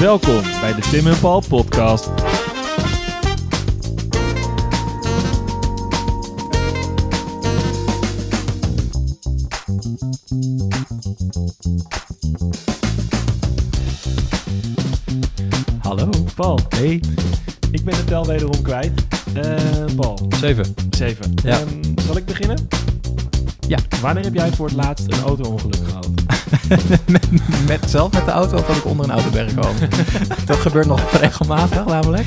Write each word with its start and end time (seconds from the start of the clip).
Welkom 0.00 0.42
bij 0.60 0.74
de 0.74 0.80
Tim 0.90 1.06
en 1.06 1.18
Paul 1.20 1.42
podcast. 1.48 2.10
Hallo 15.80 16.10
Paul. 16.34 16.58
Hey, 16.68 17.00
Ik 17.70 17.84
ben 17.84 17.94
de 17.94 18.04
tel 18.04 18.26
wederom 18.26 18.62
kwijt. 18.62 18.92
Eh, 19.34 19.54
Paul, 19.96 20.18
7. 20.40 20.74
7. 20.90 21.34
Ja. 21.42 21.58
zal 22.06 22.16
ik 22.16 22.24
beginnen? 22.24 22.68
Ja. 23.68 23.78
Wanneer 24.00 24.24
heb 24.24 24.34
jij 24.34 24.52
voor 24.52 24.66
het 24.66 24.76
laatst 24.76 25.06
een 25.12 25.22
auto-ongeluk 25.24 25.84
gehad? 25.84 26.08
met, 27.06 27.28
met, 27.66 27.90
zelf 27.90 28.12
met 28.12 28.24
de 28.24 28.30
auto 28.30 28.56
of 28.56 28.66
dat 28.66 28.76
ik 28.76 28.84
onder 28.84 29.04
een 29.04 29.10
auto 29.12 29.30
ben 29.30 29.48
gekomen? 29.48 29.88
dat 30.46 30.56
gebeurt 30.56 30.86
nog 30.86 31.10
regelmatig 31.10 31.84
namelijk. 31.86 32.26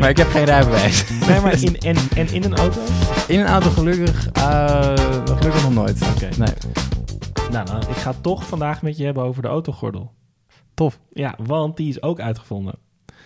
Maar 0.00 0.08
ik 0.10 0.16
heb 0.16 0.28
geen 0.28 0.44
rijbewijs. 0.44 1.04
Nee, 1.28 1.40
maar 1.40 1.62
in, 1.62 1.76
en, 1.78 1.96
en 2.16 2.32
in 2.32 2.44
een 2.44 2.56
auto? 2.56 2.80
In 3.28 3.40
een 3.40 3.46
auto 3.46 3.70
gelukkig, 3.70 4.28
eh, 4.32 4.92
gelukkig 5.24 5.62
nog 5.62 5.74
nooit. 5.74 6.02
Oké. 6.14 6.28
Nee, 6.38 6.52
Nou, 7.50 7.66
nou, 7.66 7.80
ik 7.90 7.96
ga 7.96 8.14
toch 8.20 8.46
vandaag 8.46 8.82
met 8.82 8.96
je 8.96 9.04
hebben 9.04 9.22
over 9.22 9.42
de 9.42 9.48
autogordel. 9.48 10.12
tof. 10.74 10.98
Ja, 11.12 11.34
want 11.42 11.76
die 11.76 11.88
is 11.88 12.02
ook 12.02 12.20
uitgevonden. 12.20 12.74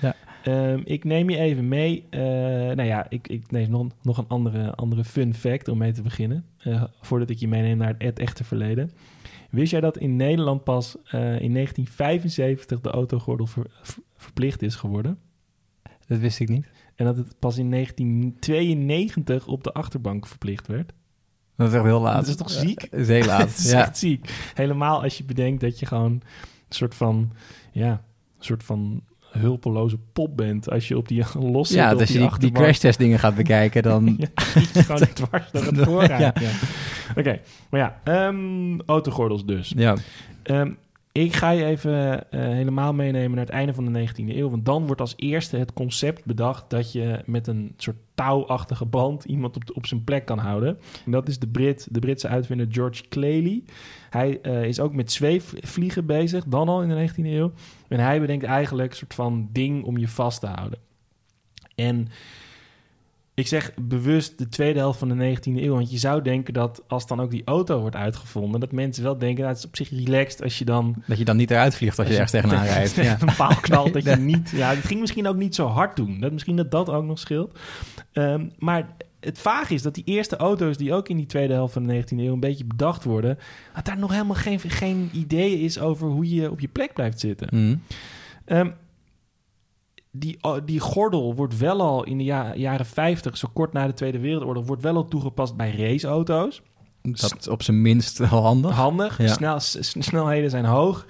Ja. 0.01 0.15
Ehm, 0.45 0.80
ik 0.84 1.05
neem 1.05 1.30
je 1.30 1.38
even 1.38 1.69
mee. 1.69 2.07
eh, 2.10 2.21
nou 2.21 2.82
ja, 2.82 3.07
ik, 3.09 3.29
ik 3.29 3.51
neem 3.51 3.71
nog, 3.71 3.87
nog 4.02 4.19
een 4.19 4.29
andere, 4.29 4.74
andere 4.74 5.05
fun 5.05 5.34
fact 5.34 5.69
om 5.69 5.79
mee 5.79 5.93
te 5.93 6.02
beginnen. 6.02 6.45
eh, 6.59 6.82
voordat 7.01 7.30
ik 7.30 7.38
je 7.38 7.48
meeneem 7.48 7.77
naar 7.79 7.95
het 7.98 8.19
echte 8.19 8.45
verleden. 8.45 8.91
Wist 9.52 9.70
jij 9.70 9.80
dat 9.80 9.98
in 9.98 10.16
Nederland 10.16 10.65
pas 10.65 10.97
eh, 11.05 11.20
in 11.20 11.52
1975 11.52 12.80
de 12.80 12.91
autogordel 12.91 13.47
ver- 13.47 13.70
ver- 13.83 14.02
verplicht 14.16 14.62
is 14.62 14.74
geworden? 14.74 15.18
Dat 16.07 16.18
wist 16.18 16.40
ik 16.40 16.49
niet. 16.49 16.68
En 16.95 17.04
dat 17.04 17.16
het 17.16 17.38
pas 17.38 17.59
in 17.59 17.71
1992 17.71 19.46
op 19.46 19.65
de 19.65 19.73
achterbank 19.73 20.26
verplicht 20.26 20.66
werd? 20.66 20.93
Dat 21.57 21.68
is 21.68 21.74
echt 21.74 21.85
heel 21.85 22.01
laat. 22.01 22.15
Dat 22.16 22.26
is 22.26 22.37
toch 22.37 22.51
ziek? 22.51 22.91
Dat 22.91 23.01
is 23.01 23.09
heel 23.09 23.24
laat. 23.24 23.49
Is 23.59 23.71
ja. 23.71 23.80
echt 23.80 23.99
ziek. 23.99 24.51
Helemaal 24.54 25.02
als 25.02 25.18
je 25.18 25.24
bedenkt 25.24 25.60
dat 25.60 25.79
je 25.79 25.87
gewoon 25.87 26.13
een 26.13 26.23
soort 26.69 26.95
van, 26.95 27.32
ja, 27.73 27.91
een 28.38 28.45
soort 28.45 28.65
van 28.65 29.02
hulpeloze 29.30 29.98
pop 30.13 30.37
bent 30.37 30.71
als 30.71 30.88
je 30.88 30.96
op 30.96 31.09
die 31.09 31.24
los 31.52 31.69
zit. 31.69 31.76
ja, 31.76 31.91
als 31.93 32.01
je 32.01 32.07
die, 32.07 32.16
die 32.16 32.26
achterbank. 32.26 32.65
crashtest 32.65 32.98
dingen 32.98 33.19
gaat 33.19 33.35
bekijken, 33.35 33.82
dan... 33.82 34.04
Ja, 34.19 34.26
je 34.54 34.82
gewoon 34.82 35.09
dwars 35.15 35.51
door 35.51 35.65
het 35.65 35.79
voorraad. 35.79 36.41
Ja. 36.41 36.51
Oké, 37.18 37.41
maar 37.71 37.80
ja, 37.80 38.01
ehm, 38.05 38.80
autogordels 38.87 39.45
dus. 39.45 39.73
Ja, 39.77 39.96
Ehm, 40.43 40.73
ik 41.13 41.35
ga 41.35 41.51
je 41.51 41.65
even 41.65 42.30
eh, 42.30 42.41
helemaal 42.41 42.93
meenemen 42.95 43.30
naar 43.30 43.45
het 43.45 43.54
einde 43.54 43.74
van 43.74 43.93
de 43.93 44.09
19e 44.09 44.37
eeuw. 44.37 44.51
Want 44.51 44.65
dan 44.65 44.87
wordt 44.87 45.01
als 45.01 45.15
eerste 45.16 45.57
het 45.57 45.73
concept 45.73 46.24
bedacht 46.24 46.71
dat 46.71 46.93
je 46.93 47.23
met 47.27 47.46
een 47.46 47.74
soort 47.77 47.96
touwachtige 48.15 48.85
band 48.85 49.24
iemand 49.24 49.57
op, 49.57 49.66
de- 49.66 49.74
op 49.74 49.87
zijn 49.87 50.04
plek 50.04 50.24
kan 50.24 50.38
houden. 50.38 50.79
En 51.04 51.10
dat 51.10 51.29
is 51.29 51.38
de, 51.38 51.46
Brit, 51.46 51.88
de 51.91 51.99
Britse 51.99 52.29
uitvinder 52.29 52.66
George 52.71 53.02
Claley. 53.09 53.63
Hij 54.10 54.38
eh, 54.43 54.65
is 54.65 54.80
ook 54.80 54.93
met 54.95 55.13
zweefvliegen 55.13 56.07
bezig, 56.07 56.45
dan 56.45 56.69
al 56.69 56.82
in 56.82 56.88
de 56.88 57.09
19e 57.10 57.24
eeuw. 57.26 57.52
En 57.88 58.01
hij 58.01 58.21
bedenkt 58.21 58.45
eigenlijk 58.45 58.91
een 58.91 58.97
soort 58.97 59.15
van 59.15 59.49
ding 59.52 59.85
om 59.85 59.97
je 59.99 60.09
vast 60.09 60.41
te 60.41 60.47
houden. 60.47 60.79
En 61.74 62.09
ik 63.43 63.48
zeg 63.48 63.73
bewust 63.80 64.38
de 64.38 64.48
tweede 64.48 64.78
helft 64.78 64.98
van 64.98 65.09
de 65.09 65.37
19e 65.37 65.43
eeuw. 65.43 65.75
Want 65.75 65.91
je 65.91 65.98
zou 65.98 66.22
denken 66.22 66.54
dat 66.54 66.82
als 66.88 67.06
dan 67.06 67.21
ook 67.21 67.31
die 67.31 67.43
auto 67.44 67.81
wordt 67.81 67.97
uitgevonden... 67.97 68.60
dat 68.60 68.72
mensen 68.72 69.03
wel 69.03 69.19
denken, 69.19 69.38
nou, 69.38 69.48
het 69.48 69.59
is 69.59 69.66
op 69.66 69.76
zich 69.76 69.91
relaxed 69.91 70.43
als 70.43 70.59
je 70.59 70.65
dan... 70.65 71.03
dat 71.06 71.19
je 71.19 71.25
dan 71.25 71.37
niet 71.37 71.50
eruit 71.50 71.75
vliegt 71.75 71.98
als 71.98 72.06
je 72.06 72.12
ergens 72.12 72.31
tegenaan 72.31 72.65
rijdt. 72.75 72.94
Ja. 72.94 73.16
een 73.20 73.34
paal 73.37 73.56
knalt, 73.60 73.93
dat 73.93 74.04
je 74.04 74.16
niet... 74.32 74.50
Ja, 74.50 74.75
het 74.75 74.84
ging 74.84 75.00
misschien 75.00 75.26
ook 75.26 75.37
niet 75.37 75.54
zo 75.54 75.66
hard 75.66 75.97
doen. 75.97 76.20
Dat, 76.20 76.32
misschien 76.32 76.56
dat 76.56 76.70
dat 76.70 76.88
ook 76.88 77.04
nog 77.04 77.19
scheelt. 77.19 77.59
Ehm, 78.12 78.48
maar 78.59 78.87
het 79.20 79.38
vaag 79.38 79.70
is 79.70 79.82
dat 79.82 79.94
die 79.94 80.04
eerste 80.04 80.36
auto's... 80.36 80.76
die 80.76 80.94
ook 80.94 81.09
in 81.09 81.16
die 81.16 81.26
tweede 81.26 81.53
helft 81.53 81.72
van 81.72 81.86
de 81.86 82.03
19e 82.03 82.19
eeuw 82.19 82.32
een 82.32 82.41
beetje 82.41 82.64
bedacht 82.64 83.04
worden... 83.04 83.38
dat 83.74 83.84
daar 83.84 83.98
nog 83.98 84.10
helemaal 84.10 84.36
geen, 84.36 84.60
geen 84.60 85.10
idee 85.12 85.60
is 85.60 85.78
over 85.78 86.09
hoe 86.09 86.34
je 86.34 86.50
op 86.50 86.60
je 86.60 86.69
plek 86.69 86.94
blijft 86.94 87.20
zitten. 87.20 87.48
Mhm. 87.50 87.76
Ehm, 88.44 88.70
die, 90.12 90.38
oh, 90.40 90.56
die 90.64 90.80
gordel 90.80 91.34
wordt 91.34 91.58
wel 91.58 91.80
al 91.80 92.04
in 92.04 92.18
de 92.18 92.24
ja- 92.24 92.54
jaren 92.54 92.86
50, 92.86 93.36
zo 93.36 93.48
kort 93.52 93.72
na 93.72 93.86
de 93.86 93.94
Tweede 93.94 94.18
Wereldoorlog, 94.18 94.66
wordt 94.66 94.82
wel 94.82 94.96
al 94.96 95.08
toegepast 95.08 95.56
bij 95.56 95.70
raceauto's. 95.76 96.62
Dat 97.02 97.36
is 97.40 97.48
op 97.48 97.62
zijn 97.62 97.82
minst 97.82 98.18
wel 98.18 98.42
handig. 98.42 98.70
Handig, 98.74 99.18
Ja. 99.18 99.28
snel, 99.28 99.56
snelheden 99.98 100.50
zijn 100.50 100.64
hoog. 100.64 101.06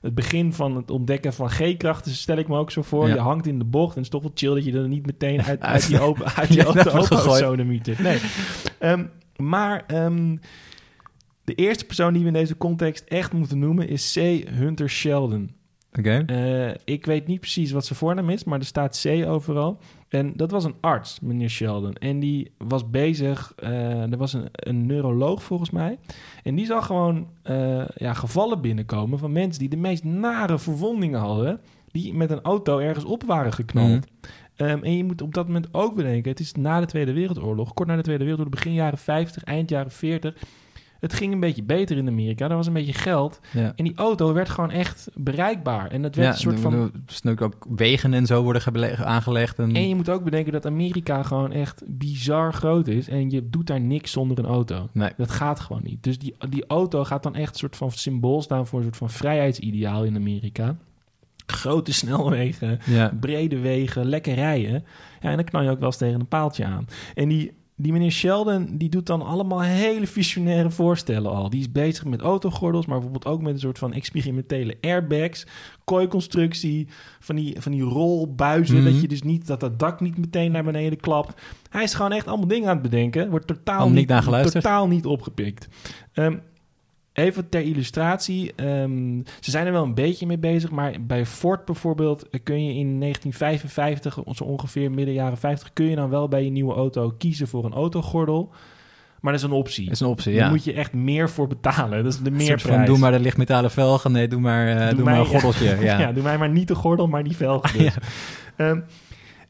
Het 0.00 0.14
begin 0.14 0.52
van 0.52 0.76
het 0.76 0.90
ontdekken 0.90 1.32
van 1.32 1.50
G-krachten 1.50 2.12
stel 2.12 2.36
ik 2.36 2.48
me 2.48 2.58
ook 2.58 2.70
zo 2.70 2.82
voor. 2.82 3.08
Ja. 3.08 3.14
Je 3.14 3.20
hangt 3.20 3.46
in 3.46 3.58
de 3.58 3.64
bocht 3.64 3.88
en 3.96 4.02
het 4.02 4.04
is 4.04 4.08
toch 4.10 4.22
wel 4.22 4.30
chill 4.34 4.54
dat 4.54 4.64
je 4.64 4.72
er 4.72 4.88
niet 4.88 5.06
meteen 5.06 5.42
uit, 5.42 5.60
uit 5.72 5.86
die 5.86 6.00
open, 6.00 6.26
uit 6.34 6.48
die 6.48 6.62
auto. 6.64 7.54
Nee. 8.02 8.20
Ehm, 8.78 9.04
maar 9.36 9.84
ehm, 9.86 10.36
de 11.44 11.54
eerste 11.54 11.84
persoon 11.84 12.12
die 12.12 12.22
we 12.22 12.28
in 12.28 12.32
deze 12.34 12.56
context 12.56 13.04
echt 13.04 13.32
moeten 13.32 13.58
noemen 13.58 13.88
is 13.88 14.12
C. 14.12 14.48
Hunter 14.48 14.90
Sheldon. 14.90 15.50
Oké. 15.98 16.22
Eh, 16.26 16.74
ik 16.84 17.06
weet 17.06 17.26
niet 17.26 17.40
precies 17.40 17.70
wat 17.70 17.84
zijn 17.84 17.98
voornaam 17.98 18.30
is, 18.30 18.44
maar 18.44 18.58
er 18.58 18.64
staat 18.64 19.02
C 19.02 19.26
overal. 19.26 19.78
En 20.08 20.32
dat 20.36 20.50
was 20.50 20.64
een 20.64 20.74
arts, 20.80 21.20
meneer 21.20 21.48
Sheldon. 21.48 21.94
En 21.94 22.18
die 22.18 22.50
was 22.58 22.90
bezig, 22.90 23.52
eh, 23.56 24.12
er 24.12 24.16
was 24.16 24.32
een, 24.32 24.48
een 24.52 24.86
neuroloog 24.86 25.42
volgens 25.42 25.70
mij. 25.70 25.98
En 26.42 26.54
die 26.54 26.66
zag 26.66 26.86
gewoon 26.86 27.28
eh, 27.42 27.88
ja, 27.96 28.12
gevallen 28.12 28.60
binnenkomen 28.60 29.18
van 29.18 29.32
mensen 29.32 29.60
die 29.60 29.68
de 29.68 29.76
meest 29.76 30.04
nare 30.04 30.58
verwondingen 30.58 31.20
hadden. 31.20 31.60
Die 31.90 32.14
met 32.14 32.30
een 32.30 32.42
auto 32.42 32.78
ergens 32.78 33.04
op 33.04 33.22
waren 33.22 33.52
geknald. 33.52 33.88
Mhm. 33.88 34.00
Ehm, 34.56 34.82
en 34.82 34.96
je 34.96 35.04
moet 35.04 35.22
op 35.22 35.34
dat 35.34 35.46
moment 35.46 35.68
ook 35.74 35.94
bedenken, 35.94 36.30
het 36.30 36.40
is 36.40 36.52
na 36.52 36.80
de 36.80 36.86
Tweede 36.86 37.12
Wereldoorlog, 37.12 37.74
kort 37.74 37.88
na 37.88 37.96
de 37.96 38.02
Tweede 38.02 38.24
Wereldoorlog, 38.24 38.54
begin 38.54 38.72
jaren 38.72 38.98
50, 38.98 39.44
eind 39.44 39.70
jaren 39.70 39.90
40. 39.90 40.34
Het 41.06 41.14
ging 41.14 41.32
een 41.32 41.40
beetje 41.40 41.62
beter 41.62 41.96
in 41.96 42.08
Amerika, 42.08 42.48
er 42.48 42.56
was 42.56 42.66
een 42.66 42.72
beetje 42.72 42.92
geld. 42.92 43.40
Ja. 43.52 43.72
En 43.76 43.84
die 43.84 43.92
auto 43.96 44.32
werd 44.32 44.48
gewoon 44.48 44.70
echt 44.70 45.08
bereikbaar. 45.14 45.90
En 45.90 46.02
dat 46.02 46.14
werd 46.14 46.26
Ja, 46.28 46.32
een 46.34 46.40
soort 46.40 46.60
van... 46.60 46.92
snuk 47.06 47.40
ook 47.40 47.66
wegen 47.68 48.14
en 48.14 48.26
zo 48.26 48.42
worden 48.42 48.96
aangelegd. 49.06 49.58
En, 49.58 49.74
En 49.76 49.88
je 49.88 49.94
moet 49.94 50.08
ook 50.10 50.24
bedenken 50.24 50.52
dat 50.52 50.66
Amerika 50.66 51.22
gewoon 51.22 51.52
echt 51.52 51.82
bizar 51.86 52.52
groot 52.54 52.86
is. 52.88 53.08
En 53.08 53.30
je 53.30 53.50
doet 53.50 53.66
daar 53.66 53.80
niks 53.80 54.10
zonder 54.10 54.38
een 54.38 54.44
auto. 54.44 54.88
Nee. 54.92 55.10
Dat 55.16 55.30
gaat 55.30 55.60
gewoon 55.60 55.82
niet. 55.84 56.02
Dus 56.02 56.18
die, 56.18 56.34
die 56.50 56.66
auto 56.66 57.04
gaat 57.04 57.22
dan 57.22 57.34
echt 57.34 57.52
een 57.52 57.58
soort 57.58 57.76
van 57.76 57.90
symbool 57.90 58.42
staan 58.42 58.66
voor 58.66 58.78
een 58.78 58.84
soort 58.84 58.96
van 58.96 59.10
vrijheidsideaal 59.10 60.04
in 60.04 60.16
Amerika. 60.16 60.76
Grote 61.46 61.92
snelwegen, 61.92 62.78
Ja. 62.86 63.12
brede 63.20 63.58
wegen, 63.58 64.06
lekker 64.06 64.34
rijden. 64.34 64.84
Ja, 65.20 65.30
en 65.30 65.36
dan 65.36 65.44
knal 65.44 65.62
je 65.62 65.70
ook 65.70 65.78
wel 65.78 65.86
eens 65.88 65.96
tegen 65.96 66.20
een 66.20 66.28
paaltje 66.28 66.64
aan. 66.64 66.86
En 67.14 67.28
die, 67.28 67.52
die 67.78 67.92
meneer 67.92 68.10
Sheldon, 68.10 68.68
die 68.76 68.88
doet 68.88 69.06
dan 69.06 69.22
allemaal 69.22 69.62
hele 69.62 70.06
visionaire 70.06 70.70
voorstellen 70.70 71.30
al. 71.30 71.50
Die 71.50 71.60
is 71.60 71.72
bezig 71.72 72.04
met 72.04 72.20
autogordels, 72.20 72.86
maar 72.86 73.00
bijvoorbeeld 73.00 73.34
ook 73.34 73.42
met 73.42 73.52
een 73.52 73.60
soort 73.60 73.78
van 73.78 73.92
experimentele 73.92 74.76
airbags, 74.80 75.46
kooiconstructie, 75.84 76.88
van 77.20 77.36
die, 77.36 77.56
van 77.60 77.72
die 77.72 77.82
rolbuizen, 77.82 78.76
Mhm. 78.76 78.84
dat 78.84 79.00
je 79.00 79.08
dus 79.08 79.22
niet, 79.22 79.46
dat 79.46 79.60
dat 79.60 79.78
dak 79.78 80.00
niet 80.00 80.18
meteen 80.18 80.52
naar 80.52 80.64
beneden 80.64 81.00
klapt. 81.00 81.40
Hij 81.70 81.82
is 81.82 81.94
gewoon 81.94 82.12
echt 82.12 82.26
allemaal 82.26 82.48
dingen 82.48 82.68
aan 82.68 82.74
het 82.74 82.82
bedenken, 82.82 83.30
wordt 83.30 83.46
totaal, 83.46 83.88
niet 83.90 84.08
totaal 84.52 84.88
niet 84.88 85.06
opgepikt. 85.06 85.68
Ehm, 86.12 86.36
Even 87.16 87.48
ter 87.48 87.60
illustratie. 87.62 88.52
ehm, 88.56 89.20
ze 89.40 89.50
zijn 89.50 89.66
er 89.66 89.72
wel 89.72 89.82
een 89.82 89.94
beetje 89.94 90.26
mee 90.26 90.38
bezig, 90.38 90.70
maar 90.70 90.94
bij 91.00 91.26
Ford 91.26 91.64
bijvoorbeeld 91.64 92.28
kun 92.42 92.64
je 92.64 92.74
in 92.74 92.98
1955, 92.98 94.18
zo 94.34 94.44
ongeveer 94.44 94.90
midden 94.90 95.14
jaren 95.14 95.38
50, 95.38 95.72
kun 95.72 95.86
je 95.86 95.96
dan 95.96 96.10
wel 96.10 96.28
bij 96.28 96.44
je 96.44 96.50
nieuwe 96.50 96.74
auto 96.74 97.14
kiezen 97.18 97.48
voor 97.48 97.64
een 97.64 97.72
autogordel. 97.72 98.50
Maar 99.20 99.32
dat 99.32 99.44
is 99.44 99.48
een 99.50 99.56
optie. 99.56 99.84
Dat 99.84 99.94
is 99.94 100.00
een 100.00 100.06
optie, 100.06 100.34
Daar 100.34 100.44
ja. 100.44 100.50
moet 100.50 100.64
je 100.64 100.72
echt 100.72 100.92
meer 100.92 101.30
voor 101.30 101.46
betalen. 101.46 102.04
Dat 102.04 102.12
is 102.12 102.20
de 102.20 102.30
meerprijs. 102.30 102.76
van, 102.76 102.84
doe 102.84 102.98
maar 102.98 103.12
de 103.12 103.20
lichtmetalen 103.20 103.70
velgen. 103.70 104.12
Nee, 104.12 104.28
doe 104.28 104.40
maar, 104.40 104.68
eh, 104.68 104.86
doe, 104.86 104.94
Doe 104.96 105.04
maar 105.04 105.18
een 105.18 105.26
gordeltje. 105.26 105.76
Ja. 105.84 105.98
Ja. 105.98 106.12
doe 106.12 106.22
mij 106.22 106.38
maar 106.38 106.48
niet 106.50 106.68
de 106.68 106.74
gordel, 106.74 107.08
maar 107.08 107.24
die 107.24 107.36
velgen. 107.36 107.78
dus. 107.78 107.94
Ehm, 108.56 108.80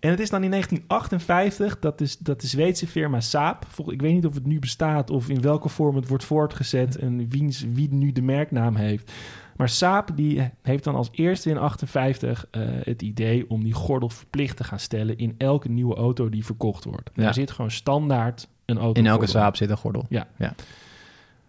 en 0.07 0.13
het 0.13 0.21
is 0.21 0.31
dan 0.31 0.43
in 0.43 0.51
1958 0.51 1.79
dat, 1.79 2.01
is, 2.01 2.19
dat 2.19 2.41
de 2.41 2.47
Zweedse 2.47 2.87
firma 2.87 3.21
Saab... 3.21 3.67
ik 3.87 4.01
weet 4.01 4.15
niet 4.15 4.27
of 4.27 4.35
het 4.35 4.47
nu 4.47 4.59
bestaat 4.59 5.11
of 5.11 5.29
in 5.29 5.41
welke 5.41 5.69
vorm 5.69 5.97
het 5.97 6.09
wordt 6.09 6.25
voortgezet... 6.25 6.97
en 6.97 7.29
wiens, 7.29 7.65
wie 7.73 7.93
nu 7.93 8.13
de 8.13 8.23
merknaam 8.23 8.77
heeft. 8.77 9.13
Maar 9.57 9.69
Saab 9.69 10.11
die 10.17 10.51
heeft 10.63 10.85
dan 10.85 10.95
als 10.95 11.09
eerste 11.13 11.51
in 11.51 11.59
58 11.59 12.47
eh, 12.51 12.63
het 12.83 13.03
idee... 13.03 13.51
om 13.51 13.63
die 13.65 13.73
gordel 13.73 14.09
verplicht 14.09 14.57
te 14.57 14.65
gaan 14.65 14.79
stellen 14.79 15.19
in 15.19 15.35
elke 15.39 15.69
nieuwe 15.69 15.95
auto 15.95 16.29
die 16.29 16.45
verkocht 16.45 16.85
wordt. 16.85 17.11
Ja. 17.15 17.27
Er 17.27 17.35
zit 17.35 17.51
gewoon 17.51 17.71
standaard 17.71 18.49
een 18.65 18.79
auto. 18.79 19.01
In 19.01 19.07
elke 19.07 19.27
Saab 19.27 19.57
zit 19.57 19.71
een 19.71 19.77
gordel. 19.77 20.07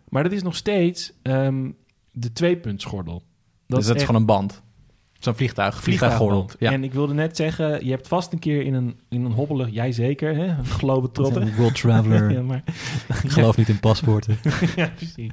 Maar 0.09 0.23
dat 0.23 0.31
is 0.31 0.43
nog 0.43 0.55
steeds 0.55 1.13
ehm, 1.21 1.71
de 2.11 2.33
tweepuntsgordel. 2.33 3.13
dus 3.13 3.23
dat 3.65 3.79
is 3.79 3.89
echt- 3.89 4.05
gewoon 4.05 4.21
een 4.21 4.27
band. 4.27 4.65
Zo'n 5.27 5.35
vliegtuig, 5.35 5.83
vliegtuiggordel. 5.83 6.49
Ja. 6.59 6.71
En 6.71 6.83
ik 6.83 6.93
wilde 6.93 7.13
net 7.13 7.35
zeggen, 7.35 7.85
je 7.85 7.91
hebt 7.91 8.07
vast 8.07 8.33
een 8.33 8.39
keer 8.39 8.61
in 8.61 8.73
een, 8.73 8.99
in 9.09 9.25
een 9.25 9.31
hobbelig, 9.31 9.69
jij 9.69 9.91
zeker, 9.91 10.35
hè? 10.35 10.45
Een 10.57 10.65
globetrotter. 10.65 11.41
Een 11.41 11.55
world 11.55 11.75
traveler. 11.75 12.31
ja, 12.35 12.41
maar, 12.41 12.63
Ik 13.23 13.29
geloof 13.29 13.57
niet 13.57 13.69
in 13.69 13.79
paspoorten. 13.79 14.37
ja, 14.75 14.91
precies. 14.95 15.31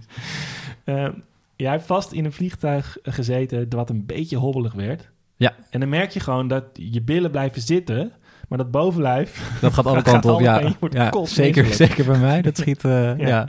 Ehm, 0.84 1.12
jij 1.56 1.70
hebt 1.70 1.86
vast 1.86 2.12
in 2.12 2.24
een 2.24 2.32
vliegtuig 2.32 2.96
gezeten 3.02 3.66
wat 3.68 3.90
een 3.90 4.06
beetje 4.06 4.36
hobbelig 4.36 4.72
werd. 4.72 5.10
Ja. 5.36 5.54
En 5.70 5.80
dan 5.80 5.88
merk 5.88 6.10
je 6.10 6.20
gewoon 6.20 6.48
dat 6.48 6.64
je 6.72 7.02
billen 7.02 7.30
blijven 7.30 7.62
zitten, 7.62 8.12
maar 8.48 8.58
dat 8.58 8.70
bovenlijf... 8.70 9.58
Dat 9.60 9.72
gaat 9.72 9.86
alle 9.86 10.02
kanten 10.02 10.34
op, 10.34 10.40
ja. 10.40 10.74
ja 10.90 11.24
zeker, 11.24 11.74
zeker 11.74 12.04
bij 12.04 12.18
mij. 12.18 12.42
Dat 12.42 12.56
schiet, 12.56 12.84
eh, 12.84 13.18
ja. 13.18 13.26
Ja. 13.26 13.48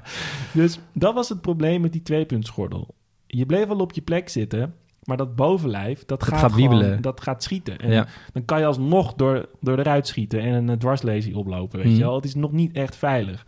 Dus 0.52 0.80
dat 0.94 1.14
was 1.14 1.30
het 1.30 1.42
probleem 1.42 1.82
met 1.82 1.92
die 1.92 2.02
tweepuntsgordel. 2.02 2.96
Je 3.28 3.46
bleef 3.46 3.68
wel 3.68 3.80
op 3.80 3.92
je 3.92 4.02
plek 4.02 4.30
zitten, 4.30 4.74
maar 5.06 5.18
dat 5.18 5.36
bovenlijf, 5.36 6.06
dat, 6.06 6.24
gaat, 6.24 6.40
gaat 6.40 6.52
gewoon- 6.52 6.70
wiebelen. 6.70 7.02
dat 7.02 7.22
gaat 7.22 7.44
schieten. 7.44 7.78
En 7.78 7.92
Ja. 7.92 8.08
dan 8.34 8.46
kan 8.46 8.60
je 8.60 8.66
alsnog 8.66 9.14
door, 9.14 9.50
door 9.62 9.76
de 9.76 9.84
ruit 9.84 10.08
schieten 10.08 10.40
en 10.40 10.68
een 10.68 10.78
dwarslesie 10.80 11.38
oplopen, 11.38 11.78
weet 11.80 11.88
Mhm. 11.88 11.96
je 11.98 12.04
wel. 12.04 12.16
Het 12.16 12.26
is 12.26 12.36
nog 12.36 12.52
niet 12.52 12.74
echt 12.76 12.96
veilig. 12.96 13.46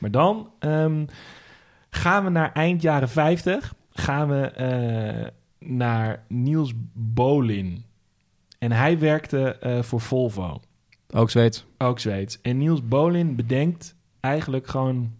Maar 0.00 0.10
dan 0.10 0.50
ehm, 0.58 1.04
gaan 1.90 2.24
we 2.24 2.30
naar 2.30 2.52
eind 2.52 2.82
jaren 2.82 3.08
50, 3.08 3.74
gaan 3.90 4.28
we 4.28 4.40
eh, 4.46 5.26
naar 5.68 6.24
Niels 6.28 6.72
Bolin. 6.92 7.84
En 8.58 8.72
hij 8.72 8.98
werkte 8.98 9.56
eh, 9.56 9.82
voor 9.82 10.00
Volvo. 10.00 10.60
Ook 11.14 11.30
Zweeds. 11.30 11.64
Ook 11.78 11.98
Zweeds. 11.98 12.40
En 12.40 12.58
Niels 12.58 12.88
Bolin 12.88 13.36
bedenkt 13.36 13.94
eigenlijk 14.20 14.66
gewoon 14.66 15.12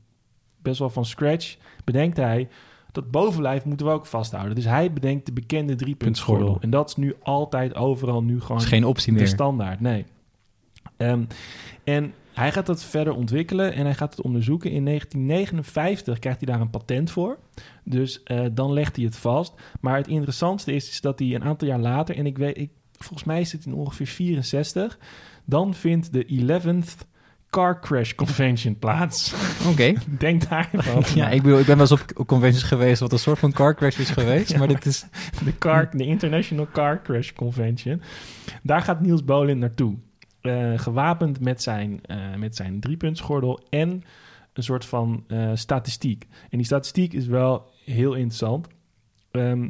best 0.62 0.78
wel 0.78 0.90
van 0.90 1.04
scratch, 1.04 1.56
bedenkt 1.84 2.16
hij 2.16 2.48
dat 3.00 3.10
bovenlijf 3.10 3.64
moeten 3.64 3.86
we 3.86 3.92
ook 3.92 4.06
vasthouden. 4.06 4.54
Dus 4.54 4.64
hij 4.64 4.92
bedenkt 4.92 5.26
de 5.26 5.32
bekende 5.32 5.74
driepuntsgordel. 5.74 6.46
Puntsgordel. 6.46 6.60
En 6.60 6.70
dat 6.70 6.88
is 6.88 6.96
nu 6.96 7.14
altijd 7.22 7.74
overal 7.74 8.22
nu 8.22 8.40
gewoon 8.40 8.60
geen 8.60 8.84
optie 8.84 9.12
de 9.12 9.18
meer. 9.18 9.28
standaard. 9.28 9.80
Nee. 9.80 10.04
Ehm, 10.96 11.24
en 11.84 12.12
hij 12.32 12.52
gaat 12.52 12.66
dat 12.66 12.84
verder 12.84 13.14
ontwikkelen 13.14 13.72
en 13.72 13.84
hij 13.84 13.94
gaat 13.94 14.16
het 14.16 14.24
onderzoeken. 14.24 14.70
In 14.70 14.84
1959 14.84 16.18
krijgt 16.18 16.44
hij 16.44 16.52
daar 16.52 16.60
een 16.60 16.70
patent 16.70 17.10
voor. 17.10 17.38
Dus 17.84 18.22
eh, 18.22 18.46
dan 18.52 18.72
legt 18.72 18.96
hij 18.96 19.04
het 19.04 19.16
vast. 19.16 19.54
Maar 19.80 19.96
het 19.96 20.08
interessantste 20.08 20.72
is, 20.72 20.88
is 20.88 21.00
dat 21.00 21.18
hij 21.18 21.34
een 21.34 21.44
aantal 21.44 21.68
jaar 21.68 21.78
later, 21.78 22.16
en 22.16 22.26
ik 22.26 22.38
weet, 22.38 22.58
ik, 22.58 22.70
volgens 22.92 23.24
mij 23.24 23.40
is 23.40 23.52
het 23.52 23.66
in 23.66 23.74
ongeveer 23.74 24.06
64, 24.06 24.98
dan 25.44 25.74
vindt 25.74 26.12
de 26.12 26.24
11th 26.24 27.06
Car 27.50 27.80
Crash 27.80 28.14
Convention 28.14 28.78
plaats. 28.78 29.34
Oké. 29.66 29.92
Denk 30.18 30.48
daar 30.48 30.68
even 30.72 31.16
Ja, 31.16 31.28
ik, 31.28 31.42
bedoel, 31.42 31.58
ik 31.58 31.66
ben 31.66 31.76
wel 31.76 31.90
eens 31.90 32.00
op 32.16 32.26
conventies 32.26 32.62
geweest 32.62 33.00
wat 33.00 33.12
een 33.12 33.18
soort 33.18 33.38
van 33.38 33.52
car 33.52 33.74
crash 33.74 33.98
is 33.98 34.10
geweest. 34.10 34.50
Ja, 34.52 34.58
maar 34.58 34.68
dit 34.68 34.86
is... 34.86 35.06
de, 35.44 35.58
car, 35.58 35.90
de 35.96 36.04
International 36.04 36.68
Car 36.72 37.02
Crash 37.02 37.32
Convention. 37.32 38.02
Daar 38.62 38.82
gaat 38.82 39.00
Niels 39.00 39.24
Bolin 39.24 39.58
naartoe. 39.58 39.96
Eh, 40.40 40.78
gewapend 40.78 41.40
met 41.40 41.62
zijn, 41.62 42.00
eh, 42.04 42.34
met 42.34 42.56
zijn 42.56 42.80
driepuntsgordel 42.80 43.60
en 43.70 44.02
een 44.52 44.62
soort 44.62 44.84
van 44.84 45.24
eh, 45.26 45.50
statistiek. 45.54 46.26
En 46.50 46.56
die 46.56 46.66
statistiek 46.66 47.12
is 47.12 47.26
wel 47.26 47.70
heel 47.84 48.14
interessant. 48.14 48.66
Ehm, 49.30 49.68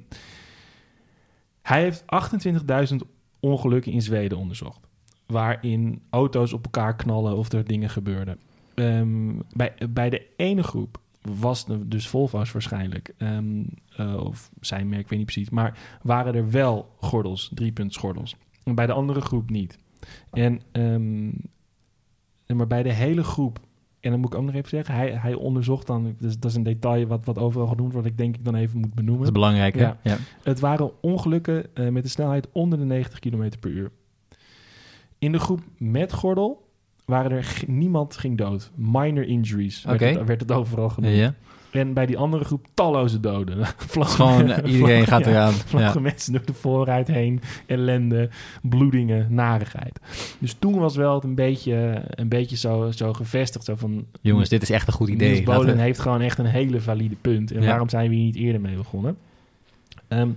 hij 1.63 1.83
heeft 1.83 2.03
28.000 2.07 3.03
ongelukken 3.41 3.93
in 3.93 4.03
Zweden 4.03 4.39
onderzocht. 4.39 4.88
Waarin 5.33 6.03
auto's 6.11 6.53
op 6.53 6.65
elkaar 6.65 6.97
knallen 6.97 7.37
of 7.37 7.53
er 7.53 7.65
dingen 7.65 7.91
gebeurden. 7.91 8.39
Ehm, 8.75 9.33
bij, 9.57 9.73
bij 9.91 10.11
de 10.11 10.27
ene 10.37 10.63
groep 10.63 11.01
was 11.39 11.67
het 11.67 11.91
dus 11.91 12.09
Volvo's 12.09 12.53
waarschijnlijk. 12.53 13.15
ehm, 13.19 13.63
eh, 13.97 14.17
of 14.25 14.51
zijn 14.61 14.89
merk, 14.89 15.01
ik 15.03 15.09
weet 15.09 15.19
niet 15.19 15.29
precies. 15.33 15.51
Maar 15.51 15.79
waren 16.03 16.35
er 16.35 16.51
wel 16.51 16.89
gordels, 17.01 17.51
driepuntsgordels. 17.55 18.37
En 18.65 18.75
bij 18.75 18.87
de 18.87 18.93
andere 18.93 19.21
groep 19.21 19.51
niet. 19.51 19.79
En 20.33 20.61
ehm, 20.73 21.31
maar 22.57 22.67
bij 22.67 22.83
de 22.83 22.93
hele 22.93 23.25
groep, 23.25 23.61
en 24.01 24.11
dan 24.11 24.21
moet 24.21 24.33
ik 24.33 24.39
ook 24.39 24.45
nog 24.45 24.55
even 24.55 24.69
zeggen, 24.69 24.95
hij, 24.95 25.11
hij 25.11 25.35
onderzocht 25.35 25.87
dan, 25.87 26.15
dus 26.19 26.39
dat 26.39 26.51
is 26.51 26.57
een 26.57 26.63
detail 26.63 27.07
wat, 27.07 27.25
wat 27.25 27.39
overal 27.39 27.67
genoemd 27.67 27.93
wordt, 27.93 28.07
ik 28.09 28.17
denk 28.19 28.37
ik 28.37 28.45
dan 28.45 28.55
even 28.55 28.77
moet 28.79 28.87
Dat 28.87 28.95
benoemen. 28.95 29.25
is 29.27 29.33
belangrijk, 29.33 29.75
hè? 29.75 29.81
Ja. 29.81 29.99
Ja. 30.03 30.17
Het 30.43 30.61
waren 30.61 31.03
ongelukken 31.03 31.75
eh, 31.75 31.89
met 31.89 32.05
een 32.05 32.11
snelheid 32.11 32.49
onder 32.53 32.79
de 32.79 32.85
90 32.85 33.19
km 33.19 33.51
per 33.61 33.71
uur. 33.71 33.91
In 35.19 35.33
de 35.33 35.39
groep 35.39 35.61
met 35.79 36.13
gordel 36.13 36.67
waren 37.05 37.31
er 37.31 37.63
niemand 37.67 38.17
ging 38.17 38.39
dood. 38.39 38.71
Minor 38.75 39.25
injuries 39.25 39.85
werd, 39.85 40.03
Oké. 40.03 40.11
het, 40.19 40.27
werd 40.27 40.41
het 40.41 40.53
overal 40.53 40.89
genoemd. 40.89 41.33
En 41.71 41.93
bij 41.93 42.07
die 42.07 42.17
andere 42.19 42.45
groep 42.45 42.67
talloze 42.75 43.21
doden. 43.21 43.67
Vlag- 43.77 44.15
Gewoon 44.15 44.51
eh, 44.51 44.73
iedereen 44.73 45.07
gaat 45.07 45.25
ja, 45.25 45.31
eraan. 45.31 45.53
Vlaggen 45.53 45.95
Ja. 45.95 46.01
mensen 46.01 46.33
door 46.33 46.45
de 46.45 46.53
voorruit 46.55 47.07
heen. 47.07 47.41
Ellende, 47.67 48.31
bloedingen, 48.63 49.27
narigheid. 49.35 50.01
Dus 50.39 50.57
toen 50.59 50.79
was 50.79 50.97
wel 50.97 51.15
het 51.15 51.25
een 51.25 51.35
beetje, 51.35 52.03
een 52.09 52.29
beetje 52.29 52.57
zo, 52.57 52.91
zo 52.91 53.13
gevestigd. 53.13 53.65
Zo 53.65 53.75
van, 53.75 54.07
Jongens, 54.21 54.49
dit 54.49 54.63
is 54.63 54.71
echt 54.71 54.87
een 54.87 54.93
goed 54.93 55.09
idee. 55.09 55.45
Niels 55.45 55.65
we- 55.65 55.81
heeft 55.81 55.99
gewoon 55.99 56.21
echt 56.21 56.39
een 56.39 56.47
hele 56.47 56.81
valide 56.81 57.17
punt. 57.21 57.53
En 57.53 57.61
Ja. 57.63 57.67
waarom 57.69 57.89
zijn 57.89 58.09
we 58.11 58.15
hier 58.17 58.25
niet 58.25 58.37
eerder 58.37 58.61
mee 58.61 58.77
begonnen? 58.77 59.17
Ehm, 60.09 60.29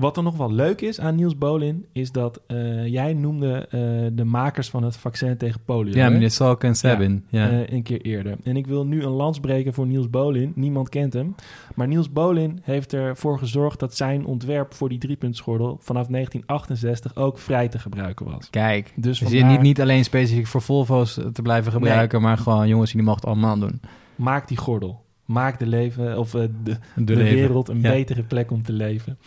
wat 0.00 0.16
er 0.16 0.22
nog 0.22 0.36
wel 0.36 0.52
leuk 0.52 0.80
is 0.80 1.00
aan 1.00 1.14
Niels 1.14 1.38
Bolin... 1.38 1.86
is 1.92 2.12
dat 2.12 2.40
eh, 2.46 2.86
jij 2.86 3.12
noemde 3.12 3.66
eh, 3.70 3.80
de 4.12 4.24
makers 4.24 4.70
van 4.70 4.82
het 4.82 4.96
vaccin 4.96 5.36
tegen 5.36 5.60
polio. 5.64 5.94
Ja, 5.94 6.08
meneer 6.08 6.30
Salk 6.30 6.64
en 6.64 6.74
Sabin. 6.74 7.24
Ja. 7.28 7.50
Eh, 7.50 7.72
een 7.72 7.82
keer 7.82 8.00
eerder. 8.00 8.36
En 8.44 8.56
ik 8.56 8.66
wil 8.66 8.86
nu 8.86 9.02
een 9.02 9.10
lans 9.10 9.40
breken 9.40 9.74
voor 9.74 9.86
Niels 9.86 10.10
Bolin. 10.10 10.52
Niemand 10.54 10.88
kent 10.88 11.12
hem. 11.12 11.34
Maar 11.74 11.88
Niels 11.88 12.12
Bolin 12.12 12.60
heeft 12.62 12.92
ervoor 12.92 13.38
gezorgd 13.38 13.80
dat 13.80 13.96
zijn 13.96 14.24
ontwerp 14.24 14.74
voor 14.74 14.88
die 14.88 14.98
driepuntsgordel 14.98 15.78
vanaf 15.80 16.06
1968 16.06 17.16
ook 17.16 17.38
vrij 17.38 17.68
te 17.68 17.78
gebruiken 17.78 18.26
was. 18.26 18.50
Kijk, 18.50 18.92
Dus 18.96 19.18
dus 19.18 19.18
je 19.18 19.24
vandaar 19.38 19.50
niet, 19.50 19.60
niet 19.60 19.80
alleen 19.80 20.04
specifiek 20.04 20.46
voor 20.46 20.62
Volvo's 20.62 21.18
te 21.32 21.42
blijven 21.42 21.72
gebruiken, 21.72 22.20
maar 22.20 22.38
gewoon 22.38 22.68
jongens, 22.68 22.92
die 22.92 23.02
mogen 23.02 23.20
het 23.20 23.30
allemaal 23.30 23.58
doen. 23.58 23.80
maak 24.16 24.48
die 24.48 24.56
gordel. 24.56 25.08
Maak 25.30 25.58
de 25.58 25.66
leven 25.66 26.18
of 26.18 26.34
eh, 26.34 26.40
de, 26.40 26.48
De, 26.62 27.04
de, 27.04 27.16
leven. 27.16 27.34
wereld 27.34 27.68
een 27.68 27.80
Ja. 27.80 27.90
betere 27.90 28.22
plek 28.22 28.50
om 28.50 28.62
te 28.62 28.72
leven. 28.72 29.18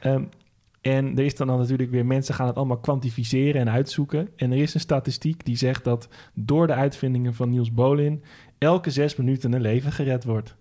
Ehm, 0.00 0.22
en 0.80 1.18
er 1.18 1.24
is 1.24 1.34
dan, 1.36 1.46
dan 1.46 1.58
natuurlijk 1.58 1.90
weer 1.90 2.06
mensen 2.06 2.34
gaan 2.34 2.46
het 2.46 2.56
allemaal 2.56 2.78
kwantificeren 2.78 3.60
en 3.60 3.70
uitzoeken. 3.70 4.28
En 4.36 4.50
er 4.52 4.58
is 4.58 4.74
een 4.74 4.80
statistiek 4.80 5.44
die 5.44 5.56
zegt 5.56 5.84
dat 5.84 6.08
door 6.34 6.66
de 6.66 6.74
uitvindingen 6.74 7.34
van 7.34 7.48
Niels 7.50 7.72
Bolin 7.72 8.22
elke 8.58 8.90
zes 8.90 9.16
minuten 9.16 9.52
een 9.52 9.60
leven 9.60 9.92
gered 9.92 10.24
wordt. 10.24 10.56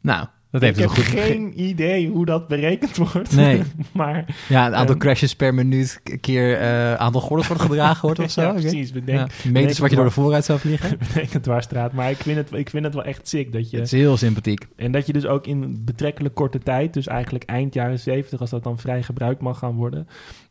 Nou, 0.00 0.26
dat 0.50 0.60
heeft 0.60 0.76
ik 0.78 0.82
heb 0.82 0.92
goed 0.92 1.04
geen 1.04 1.60
idee 1.62 2.08
hoe 2.08 2.26
dat 2.26 2.48
berekend 2.48 2.96
wordt. 2.96 3.36
Nee. 3.36 3.62
maar 3.92 4.36
Ja, 4.48 4.64
het 4.64 4.72
aantal 4.74 4.94
Ehm. 4.94 5.04
crashes 5.04 5.36
per 5.36 5.54
minuut, 5.54 6.00
keer 6.20 6.56
eh 6.58 6.94
aantal 6.94 7.20
gordels 7.20 7.46
wordt 7.48 7.62
gedragen 7.62 8.00
wordt 8.02 8.18
of 8.24 8.30
zo. 8.30 8.40
ja, 8.42 8.52
precies. 8.52 8.92
Bedenk, 8.92 9.30
Ja, 9.42 9.50
Meters 9.50 9.78
wat 9.78 9.90
je 9.90 9.96
door 9.96 10.04
de 10.04 10.10
het 10.10 10.20
vooruit 10.20 10.44
zou 10.44 10.58
vliegen. 10.58 10.98
bedenk 11.08 11.30
het 11.32 11.42
dwarsstraat. 11.42 11.92
Maar 11.92 12.10
ik 12.10 12.16
vind, 12.16 12.36
het, 12.36 12.52
ik 12.52 12.70
vind 12.70 12.84
het 12.84 12.94
wel 12.94 13.04
echt 13.04 13.28
sick 13.28 13.52
dat 13.52 13.70
je... 13.70 13.76
Het 13.76 13.84
is 13.86 13.92
heel 13.92 14.16
sympathiek. 14.16 14.66
En 14.76 14.92
dat 14.92 15.06
je 15.06 15.12
dus 15.12 15.26
ook 15.26 15.46
in 15.46 15.82
betrekkelijk 15.84 16.34
korte 16.34 16.58
tijd, 16.58 16.94
dus 16.94 17.06
eigenlijk 17.06 17.44
eind 17.44 17.74
jaren 17.74 17.98
70, 17.98 18.40
als 18.40 18.50
dat 18.50 18.64
dan 18.64 18.78
vrij 18.78 19.02
gebruikt 19.02 19.40
mag 19.40 19.58
gaan 19.58 19.74
worden. 19.74 20.06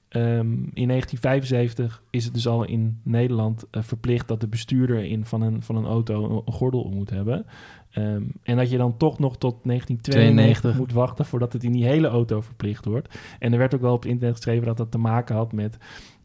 ehm, 0.10 0.51
in 0.74 0.88
1975 0.88 2.01
is 2.10 2.25
het 2.25 2.34
dus 2.34 2.48
al 2.48 2.63
in 2.63 3.00
Nederland 3.03 3.63
eh, 3.72 3.84
verplicht 3.84 4.27
dat 4.27 4.41
de 4.41 4.48
bestuurder 4.48 5.03
in 5.03 5.25
van, 5.25 5.41
een, 5.41 5.62
van 5.62 5.75
een 5.75 5.86
auto 5.86 6.24
een, 6.24 6.41
een 6.46 6.53
gordel 6.53 6.82
om 6.82 6.94
moet 6.94 7.10
hebben. 7.10 7.46
Ehm, 7.91 8.24
en 8.43 8.58
dat 8.58 8.69
je 8.69 8.77
dan 8.77 8.98
toch 8.98 9.19
nog 9.19 9.38
tot 9.38 9.63
1992 9.63 10.62
92. 10.62 10.77
moet 10.77 10.93
wachten 10.93 11.25
voordat 11.25 11.53
het 11.53 11.63
in 11.63 11.72
die 11.72 11.86
hele 11.86 12.08
auto 12.08 12.41
verplicht 12.41 12.86
wordt. 12.86 13.19
En 13.39 13.51
er 13.51 13.58
werd 13.58 13.75
ook 13.75 13.81
wel 13.81 13.93
op 13.93 14.05
internet 14.05 14.36
geschreven 14.36 14.65
dat 14.65 14.77
dat 14.77 14.91
te 14.91 14.98
maken 14.98 15.36
had 15.36 15.51
met, 15.51 15.77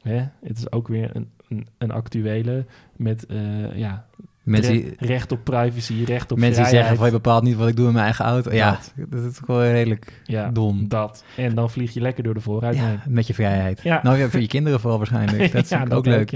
hè, 0.02 0.24
het 0.40 0.58
is 0.58 0.72
ook 0.72 0.88
weer 0.88 1.16
een, 1.16 1.30
een, 1.48 1.66
een 1.78 1.90
actuele, 1.90 2.66
met 2.96 3.26
eh, 3.26 3.76
ja, 3.76 4.06
Mensen, 4.44 4.72
die- 4.72 4.94
recht 4.98 5.32
op 5.32 5.44
privacy, 5.44 6.04
recht 6.04 6.32
op 6.32 6.38
mensen 6.38 6.40
die 6.40 6.54
vrijheid. 6.54 6.72
zeggen 6.72 6.96
van 6.96 7.06
je 7.06 7.12
bepaalt 7.12 7.42
niet 7.42 7.56
wat 7.56 7.68
ik 7.68 7.76
doe 7.76 7.86
in 7.86 7.92
mijn 7.92 8.04
eigen 8.04 8.24
auto. 8.24 8.52
Ja, 8.52 8.78
dat 8.96 9.22
is 9.22 9.40
wel 9.46 9.62
redelijk 9.64 10.20
Ja, 10.24 10.50
dom. 10.50 10.88
dat. 10.88 11.24
En 11.36 11.54
dan 11.54 11.70
vlieg 11.70 11.94
je 11.94 12.00
lekker 12.00 12.22
door 12.24 12.34
de 12.34 12.40
vooruit 12.40 12.76
Ja, 12.76 13.02
met 13.08 13.26
je 13.26 13.34
vrijheid. 13.34 13.80
Ja. 13.82 14.00
Nou 14.02 14.30
voor 14.30 14.40
je 14.40 14.46
kinderen 14.46 14.80
vooral 14.80 14.98
waarschijnlijk. 14.98 15.52
Dat 15.52 15.62
is 15.64 15.68
Ja, 15.68 15.84
ook 15.88 16.06
leuk. 16.06 16.32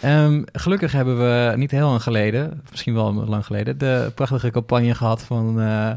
Ehm, 0.00 0.42
gelukkig 0.52 0.92
hebben 0.92 1.18
we 1.18 1.56
niet 1.56 1.70
heel 1.70 1.86
lang 1.88 2.02
geleden, 2.02 2.62
misschien 2.70 2.94
wel 2.94 3.12
lang 3.12 3.46
geleden, 3.46 3.78
de 3.78 4.12
prachtige 4.14 4.50
campagne 4.50 4.94
gehad 4.94 5.22
van 5.22 5.60
eh 5.60 5.90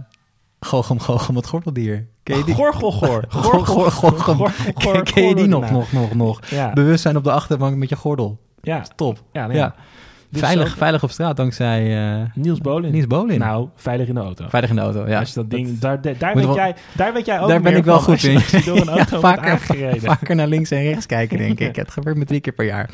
Gogem 0.59 0.99
Gogem 0.99 1.35
het 1.35 1.47
gordeldier. 1.47 2.07
Ken 2.23 2.37
je 2.37 2.43
die? 2.43 2.53
Gorgelgor. 2.55 3.25
Gor- 3.29 3.65
gor- 3.65 3.91
gor- 3.91 5.03
Ken, 5.03 5.27
je 5.27 5.35
die 5.35 5.47
nog, 5.47 5.71
nog, 5.71 5.91
nog, 5.91 6.13
nog? 6.13 6.39
Bewustzijn 6.73 7.17
op 7.17 7.23
de 7.23 7.31
achterbank 7.31 7.75
met 7.75 7.89
je 7.89 7.95
gordel. 7.95 8.39
ja, 8.61 8.83
Top. 8.95 9.23
ja, 9.31 9.47
nee. 9.47 9.57
Ja. 9.57 9.75
Dus 10.31 10.41
veilig, 10.41 10.77
veilig 10.77 11.03
op 11.03 11.11
straat 11.11 11.37
dankzij 11.37 11.97
eh 12.19 12.25
Niels 12.35 12.59
Bolin. 12.59 12.91
Niels 12.91 13.07
Bolin. 13.07 13.39
Nou, 13.39 13.67
veilig 13.75 14.07
in 14.07 14.13
de 14.13 14.19
auto. 14.19 14.45
Veilig 14.49 14.69
in 14.69 14.75
de 14.75 14.81
auto, 14.81 15.07
ja. 15.07 15.19
Als 15.19 15.29
je 15.29 15.35
dat 15.35 15.49
ding, 15.49 15.79
daar, 15.79 16.01
daar, 16.01 16.35
weet 16.35 16.45
wel- 16.45 16.55
jij, 16.55 16.75
daar 16.95 17.13
weet 17.13 17.25
jij 17.25 17.39
ook 17.41 17.47
Daar 17.47 17.61
ben 17.61 17.75
ik 17.75 17.83
wel 17.83 17.93
van 17.99 18.03
goed 18.03 18.13
als 18.13 18.21
je- 18.21 18.29
in. 18.29 18.35
Als 18.35 18.49
je 18.49 18.63
door 18.63 18.77
een 18.77 18.89
auto 18.99 19.19
wordt 19.19 20.01
vaker, 20.01 20.35
naar 20.35 20.47
links 20.47 20.71
en 20.71 20.81
rechts 20.83 21.05
kijken, 21.05 21.37
denk 21.37 21.59
ik. 21.59 21.75
Het 21.75 21.91
gebeurt 21.91 22.17
me 22.17 22.25
drie 22.25 22.39
keer 22.39 22.53
per 22.53 22.65
jaar. 22.65 22.89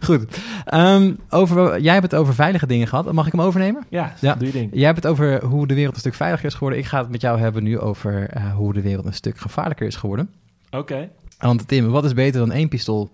Goed. 0.00 0.38
Ehm, 0.64 1.12
over, 1.28 1.80
jij 1.80 1.92
hebt 1.92 2.10
het 2.10 2.20
over 2.20 2.34
veilige 2.34 2.66
dingen 2.66 2.86
gehad. 2.86 3.12
Mag 3.12 3.26
ik 3.26 3.32
hem 3.32 3.40
overnemen? 3.40 3.84
Ja, 3.88 4.14
Ja. 4.20 4.34
doe 4.34 4.46
je 4.46 4.52
ding. 4.52 4.70
Jij 4.72 4.84
hebt 4.86 4.96
het 5.02 5.06
over 5.06 5.44
hoe 5.44 5.66
de 5.66 5.74
wereld 5.74 5.94
een 5.94 6.00
stuk 6.00 6.14
veiliger 6.14 6.46
is 6.46 6.54
geworden. 6.54 6.78
Ik 6.78 6.86
ga 6.86 6.98
het 6.98 7.10
met 7.10 7.20
jou 7.20 7.38
hebben 7.40 7.62
nu 7.62 7.78
over 7.78 8.28
eh, 8.30 8.54
hoe 8.54 8.72
de 8.72 8.82
wereld 8.82 9.06
een 9.06 9.14
stuk 9.14 9.38
gevaarlijker 9.38 9.86
is 9.86 9.96
geworden. 9.96 10.30
Oké, 10.70 11.08
Want 11.38 11.68
Tim, 11.68 11.90
wat 11.90 12.04
is 12.04 12.12
beter 12.14 12.40
dan 12.40 12.52
één 12.52 12.68
pistool? 12.68 13.10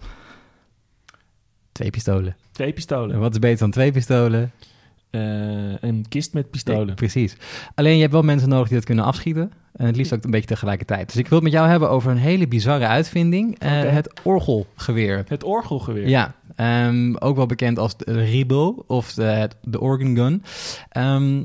Twee 1.73 1.91
pistolen. 1.91 2.37
Twee 2.61 2.73
pistolen. 2.73 3.15
En 3.15 3.21
wat 3.21 3.33
is 3.33 3.39
beter 3.39 3.59
dan 3.59 3.71
twee 3.71 3.93
pistolen? 3.93 4.51
eh, 5.11 5.21
een 5.83 6.05
kist 6.09 6.33
met 6.35 6.51
pistolen. 6.51 6.87
Ja, 6.87 6.95
precies. 6.95 7.37
Alleen 7.75 7.95
je 7.95 8.01
hebt 8.01 8.13
wel 8.13 8.23
mensen 8.23 8.49
nodig 8.49 8.67
die 8.69 8.77
dat 8.77 8.87
kunnen 8.87 9.05
afschieten. 9.05 9.53
En 9.73 9.87
het 9.87 9.97
liefst 9.97 10.13
ook 10.13 10.25
een 10.25 10.31
beetje 10.31 10.47
tegelijkertijd. 10.47 11.07
Dus 11.07 11.17
ik 11.17 11.29
wil 11.29 11.39
het 11.39 11.43
met 11.47 11.53
jou 11.57 11.69
hebben 11.69 11.91
over 11.91 12.11
een 12.11 12.17
hele 12.17 12.49
bizarre 12.49 12.87
uitvinding. 12.87 13.59
eh, 13.59 13.71
het 13.83 14.13
orgelgeweer. 14.23 15.25
Het 15.29 15.45
orgelgeweer. 15.45 16.09
Ja, 16.09 16.35
ehm, 16.57 17.15
ook 17.19 17.37
wel 17.37 17.47
bekend 17.47 17.79
als 17.79 17.97
de 17.97 18.13
Ribo 18.25 18.85
of 18.87 19.13
de, 19.13 19.49
de 19.63 19.81
Organ 19.81 20.17
Gun. 20.17 20.43
Ehm, 20.89 21.43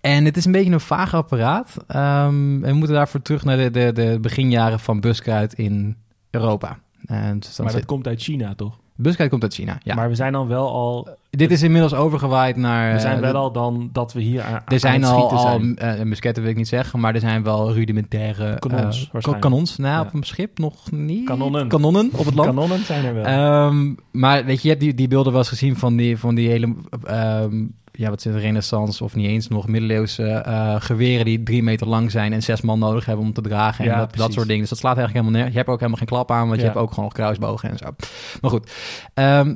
en 0.00 0.24
het 0.24 0.36
is 0.36 0.44
een 0.44 0.52
beetje 0.52 0.72
een 0.72 0.80
vaag 0.80 1.14
apparaat. 1.14 1.76
Ehm, 1.86 2.60
we 2.60 2.72
moeten 2.72 2.94
daarvoor 2.96 3.22
terug 3.22 3.44
naar 3.44 3.56
de, 3.56 3.70
de, 3.70 3.92
de 3.92 4.18
beginjaren 4.20 4.80
van 4.80 5.00
buskruid 5.00 5.52
in 5.54 5.96
Europa. 6.30 6.78
En 7.06 7.38
dus 7.38 7.56
maar 7.58 7.66
dat 7.66 7.76
zit- 7.76 7.84
komt 7.86 8.06
uit 8.06 8.22
China, 8.22 8.54
toch? 8.54 8.80
Buskruid 9.02 9.30
komt 9.30 9.42
uit 9.42 9.54
China, 9.54 9.78
ja. 9.82 9.94
Maar 9.94 10.08
we 10.08 10.14
zijn 10.14 10.32
dan 10.32 10.46
wel 10.48 10.68
al... 10.72 11.08
Dit 11.30 11.50
is 11.50 11.62
inmiddels 11.62 11.94
overgewaaid 11.94 12.56
naar... 12.56 12.92
We 12.94 13.00
zijn 13.00 13.16
eh, 13.16 13.20
wel 13.22 13.34
al 13.34 13.52
dan 13.52 13.88
dat 13.92 14.12
we 14.12 14.20
hier 14.20 14.42
aan, 14.42 14.52
Er 14.54 14.62
aan 14.66 14.78
zijn 14.78 15.02
het 15.02 15.10
al, 15.10 15.30
al 15.30 15.38
zijn. 15.38 15.78
eh, 15.78 16.02
musketten 16.02 16.42
wil 16.42 16.50
ik 16.52 16.56
niet 16.58 16.68
zeggen, 16.68 17.00
maar 17.00 17.14
er 17.14 17.20
zijn 17.20 17.42
wel 17.42 17.72
rudimentaire 17.72 18.58
Kanons, 18.58 19.04
eh, 19.06 19.12
waarschijnlijk. 19.12 19.40
kanons. 19.40 19.76
Nou, 19.76 19.94
Ja. 19.94 20.00
op 20.08 20.14
een 20.14 20.22
schip 20.22 20.58
nog 20.58 20.90
niet. 20.90 21.24
Kanonnen. 21.24 21.68
Kanonnen 21.68 22.10
op 22.16 22.24
het 22.24 22.34
land. 22.34 22.48
Kanonnen 22.48 22.84
zijn 22.84 23.04
er 23.04 23.14
wel. 23.14 23.24
Ehm, 23.24 23.94
maar 24.10 24.44
weet 24.44 24.56
je, 24.56 24.62
je 24.62 24.68
hebt 24.68 24.80
die, 24.80 24.94
die 24.94 25.08
beelden 25.08 25.32
wel 25.32 25.40
eens 25.40 25.50
gezien 25.50 25.76
van 25.76 25.96
die, 25.96 26.18
van 26.18 26.34
die 26.34 26.48
hele, 26.48 26.74
ehm, 27.04 27.64
ja, 27.92 28.10
wat 28.10 28.22
het, 28.22 28.34
renaissance 28.34 29.04
of 29.04 29.14
niet 29.14 29.26
eens 29.26 29.48
nog 29.48 29.68
middeleeuwse 29.68 30.28
eh, 30.28 30.74
geweren 30.78 31.24
die 31.24 31.42
drie 31.42 31.62
meter 31.62 31.86
lang 31.86 32.10
zijn 32.10 32.32
en 32.32 32.42
zes 32.42 32.60
man 32.60 32.78
nodig 32.78 33.04
hebben 33.04 33.24
om 33.24 33.32
te 33.32 33.40
dragen 33.40 33.84
en 33.84 33.90
Ja, 33.90 33.98
dat, 33.98 34.16
dat 34.16 34.32
soort 34.32 34.46
dingen. 34.46 34.60
Dus 34.60 34.70
dat 34.70 34.78
slaat 34.78 34.96
eigenlijk 34.96 35.24
helemaal 35.24 35.44
neer. 35.44 35.52
Je 35.52 35.58
hebt 35.58 35.70
ook 35.70 35.78
helemaal 35.78 35.98
geen 35.98 36.08
klap 36.08 36.30
aan, 36.30 36.46
want 36.48 36.58
je 36.58 36.66
hebt 36.66 36.78
ook 36.78 36.88
gewoon 36.88 37.04
nog 37.04 37.12
kruisbogen 37.12 37.70
en 37.70 37.78
zo. 37.78 37.94
Maar 38.40 38.50
goed, 38.50 38.70
Ehm, 39.14 39.54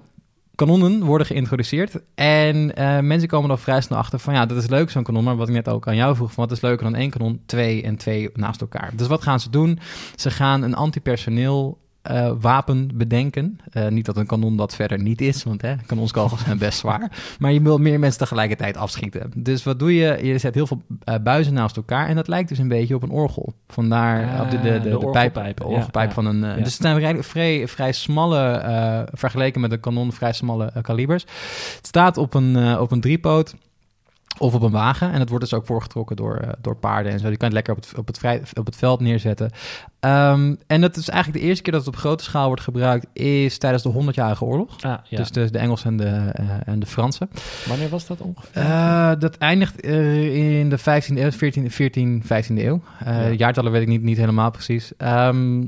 kanonnen 0.55 1.05
worden 1.05 1.27
geïntroduceerd 1.27 2.01
en 2.15 2.77
eh, 2.77 3.01
mensen 3.01 3.29
komen 3.29 3.51
er 3.51 3.59
vrij 3.59 3.81
snel 3.81 3.99
achter 3.99 4.19
van 4.19 4.35
ja, 4.35 4.47
dat 4.47 4.57
is 4.57 4.69
leuk 4.69 4.91
zo'n 4.91 5.03
kanon, 5.03 5.25
maar 5.25 5.37
wat 5.37 5.49
ik 5.49 5.55
net 5.55 5.69
ook 5.69 5.89
aan 5.89 5.97
jou 5.97 6.17
vroeg, 6.17 6.33
van 6.33 6.45
wat 6.45 6.57
is 6.57 6.63
leuker 6.63 6.85
dan 6.85 6.95
één 6.95 7.11
kanon? 7.11 7.41
Twee 7.47 7.83
en 7.83 7.97
twee 7.97 8.31
naast 8.35 8.61
elkaar. 8.61 8.93
Dus 8.95 9.07
wat 9.07 9.23
gaan 9.23 9.41
ze 9.41 9.51
doen? 9.51 9.79
Ze 10.15 10.31
gaan 10.31 10.63
een 10.63 10.75
antipersoneel 10.75 11.79
eh, 12.07 12.33
wapen 12.41 12.91
bedenken. 12.95 13.59
Eh, 13.71 13.89
niet 13.89 14.07
dat 14.07 14.17
een 14.17 14.27
kanon 14.27 14.57
dat 14.57 14.75
verder 14.75 15.03
niet 15.03 15.21
is, 15.21 15.43
want 15.43 15.63
hè, 15.63 15.75
kanonskogels 15.87 16.45
zijn 16.45 16.59
best 16.59 16.79
zwaar. 16.79 17.13
Maar 17.39 17.53
je 17.53 17.63
wil 17.63 17.79
meer 17.79 17.99
mensen 17.99 18.19
tegelijkertijd 18.19 18.77
afschieten. 18.77 19.31
Dus 19.35 19.65
wat 19.65 19.79
doe 19.79 19.95
je? 19.95 20.19
Je 20.27 20.39
zet 20.39 20.55
heel 20.55 20.67
veel 20.67 20.83
eh, 21.05 21.15
buizen 21.23 21.55
naast 21.55 21.77
elkaar 21.77 22.09
en 22.09 22.15
dat 22.15 22.29
lijkt 22.29 22.49
dus 22.49 22.59
een 22.59 22.69
beetje 22.69 22.95
op 22.95 23.03
een 23.03 23.11
orgel. 23.11 23.55
Vandaar 23.69 24.35
Ah, 24.35 24.41
op 24.41 24.51
de, 24.51 24.61
de, 24.61 24.81
de, 24.81 25.09
pijp, 25.11 25.65
orgelpijp 25.65 26.09
ja. 26.09 26.15
van 26.15 26.27
een... 26.27 26.41
Ja. 26.41 26.55
Dus 26.55 26.73
het 26.73 26.83
zijn 26.83 26.97
vrij, 26.97 27.23
vrij, 27.23 27.69
vrij 27.69 27.93
smalle, 27.93 29.09
vergeleken 29.13 29.61
met 29.61 29.73
een 29.73 29.81
kanon, 29.81 30.13
vrij 30.13 30.33
smalle 30.33 30.73
kalibers. 30.83 31.23
Het 31.77 31.87
staat 31.87 32.17
op 32.17 32.35
een, 32.35 32.79
op 32.79 32.91
een 32.91 33.01
driepoot. 33.01 33.55
Of 34.39 34.55
op 34.55 34.63
een 34.63 34.71
wagen. 34.71 35.13
En 35.13 35.21
het 35.21 35.29
wordt 35.29 35.45
dus 35.45 35.55
ook 35.55 35.67
voorgetrokken 35.67 36.17
door, 36.17 36.37
eh, 36.37 36.49
door 36.61 36.77
paarden 36.77 37.13
en 37.13 37.19
zo. 37.19 37.29
Je 37.29 37.37
kan 37.37 37.47
het 37.47 37.55
lekker 37.55 37.75
op 37.75 37.83
het, 37.83 37.99
op 37.99 38.07
het, 38.07 38.19
vrij, 38.19 38.43
op 38.55 38.67
het 38.67 38.77
veld 38.77 39.01
neerzetten. 39.01 39.51
Ehm, 40.01 40.55
en 40.67 40.81
dat 40.81 40.97
is 40.97 41.09
eigenlijk 41.09 41.43
de 41.43 41.49
eerste 41.49 41.63
keer 41.63 41.73
dat 41.73 41.85
het 41.85 41.95
op 41.95 42.01
grote 42.01 42.25
schaal 42.25 42.47
wordt 42.47 42.63
gebruikt... 42.63 43.07
is 43.13 43.59
tijdens 43.59 43.83
de 43.83 43.93
100-jarige 43.93 44.45
oorlog. 44.45 44.83
ah, 44.83 44.99
ja. 45.05 45.17
Dus 45.17 45.31
de, 45.31 45.51
de 45.51 45.59
Engelsen 45.59 45.91
en 45.91 45.97
de, 45.97 46.31
eh, 46.33 46.45
en 46.65 46.79
de 46.79 46.87
Fransen. 46.87 47.31
Wanneer 47.69 47.89
was 47.89 48.07
dat 48.07 48.21
ongeveer? 48.21 48.63
Eh, 48.63 49.13
dat 49.19 49.37
eindigt 49.37 49.81
in 49.81 50.69
de 50.69 50.79
15e 50.79 51.19
eeuw, 51.19 51.31
14, 51.31 51.71
14 51.71 52.23
15e 52.25 52.65
eeuw. 52.65 52.83
Ja. 53.05 53.29
Jaartallen 53.29 53.73
weet 53.73 53.83
ik 53.83 53.89
niet, 53.89 54.03
niet 54.03 54.17
helemaal 54.17 54.51
precies. 54.51 54.93
Ehm, 54.97 55.65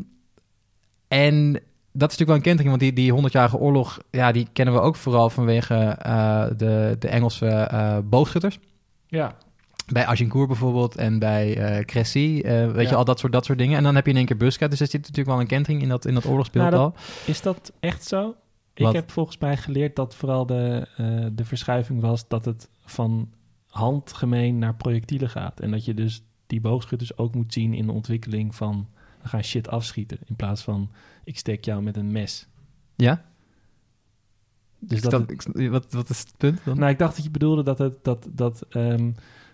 en 1.08 1.60
dat 1.98 2.10
is 2.10 2.18
natuurlijk 2.18 2.28
wel 2.28 2.36
een 2.36 2.56
kentering, 2.58 2.68
want 2.68 2.80
die, 2.80 2.92
die 2.92 3.30
100-jarige 3.30 3.56
oorlog... 3.56 3.98
Ja, 4.10 4.32
die 4.32 4.48
kennen 4.52 4.74
we 4.74 4.80
ook 4.80 4.96
vooral 4.96 5.30
vanwege 5.30 5.74
eh, 5.74 6.46
de, 6.56 6.96
de 6.98 7.08
Engelse 7.08 7.46
eh, 7.46 7.98
boogschutters. 8.04 8.58
ja. 9.06 9.36
Bij 9.92 10.06
Agincourt 10.06 10.48
bijvoorbeeld 10.48 10.96
en 10.96 11.18
bij 11.18 11.56
eh 11.56 11.84
Cressy. 11.84 12.42
weet 12.42 12.74
Ja. 12.74 12.80
je, 12.80 12.94
al 12.94 13.04
dat 13.04 13.18
soort, 13.18 13.32
dat 13.32 13.44
soort 13.44 13.58
dingen. 13.58 13.76
En 13.76 13.82
dan 13.82 13.94
heb 13.94 14.04
je 14.04 14.10
in 14.10 14.16
één 14.16 14.26
keer 14.26 14.36
Busquets. 14.36 14.70
Dus 14.70 14.80
er 14.80 14.86
zit 14.86 15.00
natuurlijk 15.00 15.28
wel 15.28 15.40
een 15.40 15.46
kentering 15.46 15.82
in 15.82 15.88
dat, 15.88 16.06
in 16.06 16.14
dat 16.14 16.26
oorlogsbeeld 16.26 16.70
Nou, 16.70 16.82
al. 16.82 16.94
Is 17.26 17.40
dat 17.40 17.72
echt 17.80 18.04
zo? 18.04 18.34
Wat? 18.74 18.88
Ik 18.88 18.94
heb 18.94 19.10
volgens 19.10 19.38
mij 19.38 19.56
geleerd 19.56 19.96
dat 19.96 20.14
vooral 20.14 20.46
de, 20.46 20.86
de 21.32 21.44
verschuiving 21.44 22.00
was 22.00 22.28
dat 22.28 22.44
het 22.44 22.68
van 22.84 23.28
handgemeen 23.66 24.58
naar 24.58 24.74
projectielen 24.74 25.30
gaat. 25.30 25.60
En 25.60 25.70
dat 25.70 25.84
je 25.84 25.94
dus 25.94 26.22
die 26.46 26.60
boogschutters 26.60 27.18
ook 27.18 27.34
moet 27.34 27.52
zien 27.52 27.74
in 27.74 27.86
de 27.86 27.92
ontwikkeling 27.92 28.54
van 28.54 28.88
we 29.30 29.36
gaan 29.36 29.44
shit 29.44 29.68
afschieten. 29.68 30.18
In 30.24 30.36
plaats 30.36 30.62
van 30.62 30.90
ik 31.24 31.38
steek 31.38 31.64
jou 31.64 31.82
met 31.82 31.96
een 31.96 32.12
mes. 32.12 32.46
Ja? 32.96 33.24
Dus 34.78 34.96
Ik 34.96 35.02
dat, 35.02 35.12
snap- 35.12 35.30
ik 35.30 35.40
snap- 35.42 35.56
wat, 35.70 35.92
wat 35.92 36.10
is 36.10 36.18
het 36.18 36.32
punt 36.36 36.60
dan? 36.64 36.78
nou, 36.78 36.90
ik 36.90 36.98
dacht 36.98 37.14
dat 37.16 37.24
je 37.24 37.30
bedoelde 37.30 37.62
dat 37.62 37.78
het 37.78 38.04
dat 38.04 38.28
dat 38.30 38.62
ehm, 38.70 39.12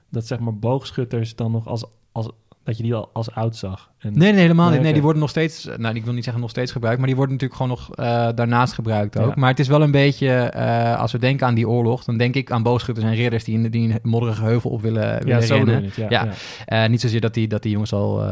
dat 0.09 0.27
zeg 0.27 0.39
maar 0.39 0.59
boogschutters 0.59 1.37
dan 1.37 1.53
nog 1.53 1.67
als 1.67 1.85
als 2.13 2.31
dat 2.65 2.77
je 2.77 2.83
die 2.83 2.95
al 2.95 3.11
als 3.13 3.31
oud 3.31 3.57
zag. 3.57 3.91
En, 3.99 4.19
Nee, 4.19 4.33
nee, 4.33 4.41
helemaal 4.41 4.65
Nee, 4.65 4.75
niet. 4.75 4.83
Nee, 4.83 4.93
die 4.93 5.03
worden 5.03 5.21
nog 5.21 5.31
steeds, 5.31 5.67
eh, 5.67 5.79
nou, 5.79 5.95
ik 5.95 6.05
wil 6.05 6.13
niet 6.13 6.25
zeggen 6.25 6.43
nog 6.43 6.51
steeds 6.51 6.73
gebruikt, 6.73 6.99
maar 6.99 7.07
die 7.07 7.17
worden 7.17 7.35
natuurlijk 7.35 7.61
gewoon 7.61 7.77
nog 7.79 7.97
eh, 7.97 8.29
daarnaast 8.35 8.73
gebruikt 8.73 9.19
ook. 9.19 9.29
Ja. 9.29 9.33
Maar 9.37 9.51
het 9.51 9.59
is 9.59 9.69
wel 9.69 9.83
een 9.83 9.91
beetje, 9.91 10.29
eh, 10.29 11.01
als 11.01 11.13
we 11.13 11.19
denken 11.19 11.47
aan 11.47 11.55
die 11.55 11.69
oorlog, 11.69 12.05
dan 12.05 12.17
denk 12.17 12.35
ik 12.35 12.51
aan 12.51 12.63
boogschutters 12.63 13.07
en 13.07 13.15
ridders 13.15 13.45
die 13.45 13.55
in, 13.55 13.71
die 13.71 13.93
een 13.93 13.99
modderige 14.03 14.45
heuvel 14.45 14.71
op 14.71 14.83
willen, 14.83 15.03
ja, 15.03 15.19
willen 15.19 15.43
zo 15.43 15.55
rennen. 15.55 15.85
het. 15.85 15.95
Ja, 15.95 16.07
Ja. 16.09 16.29
ja. 16.67 16.87
Niet 16.87 17.01
zozeer 17.01 17.21
dat 17.21 17.35
die, 17.35 17.49
dat 17.49 17.63
die 17.63 17.73
jongens 17.73 17.93
al 17.93 18.23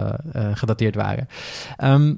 gedateerd 0.53 0.95
waren. 0.95 1.29
Ehm, 1.77 2.15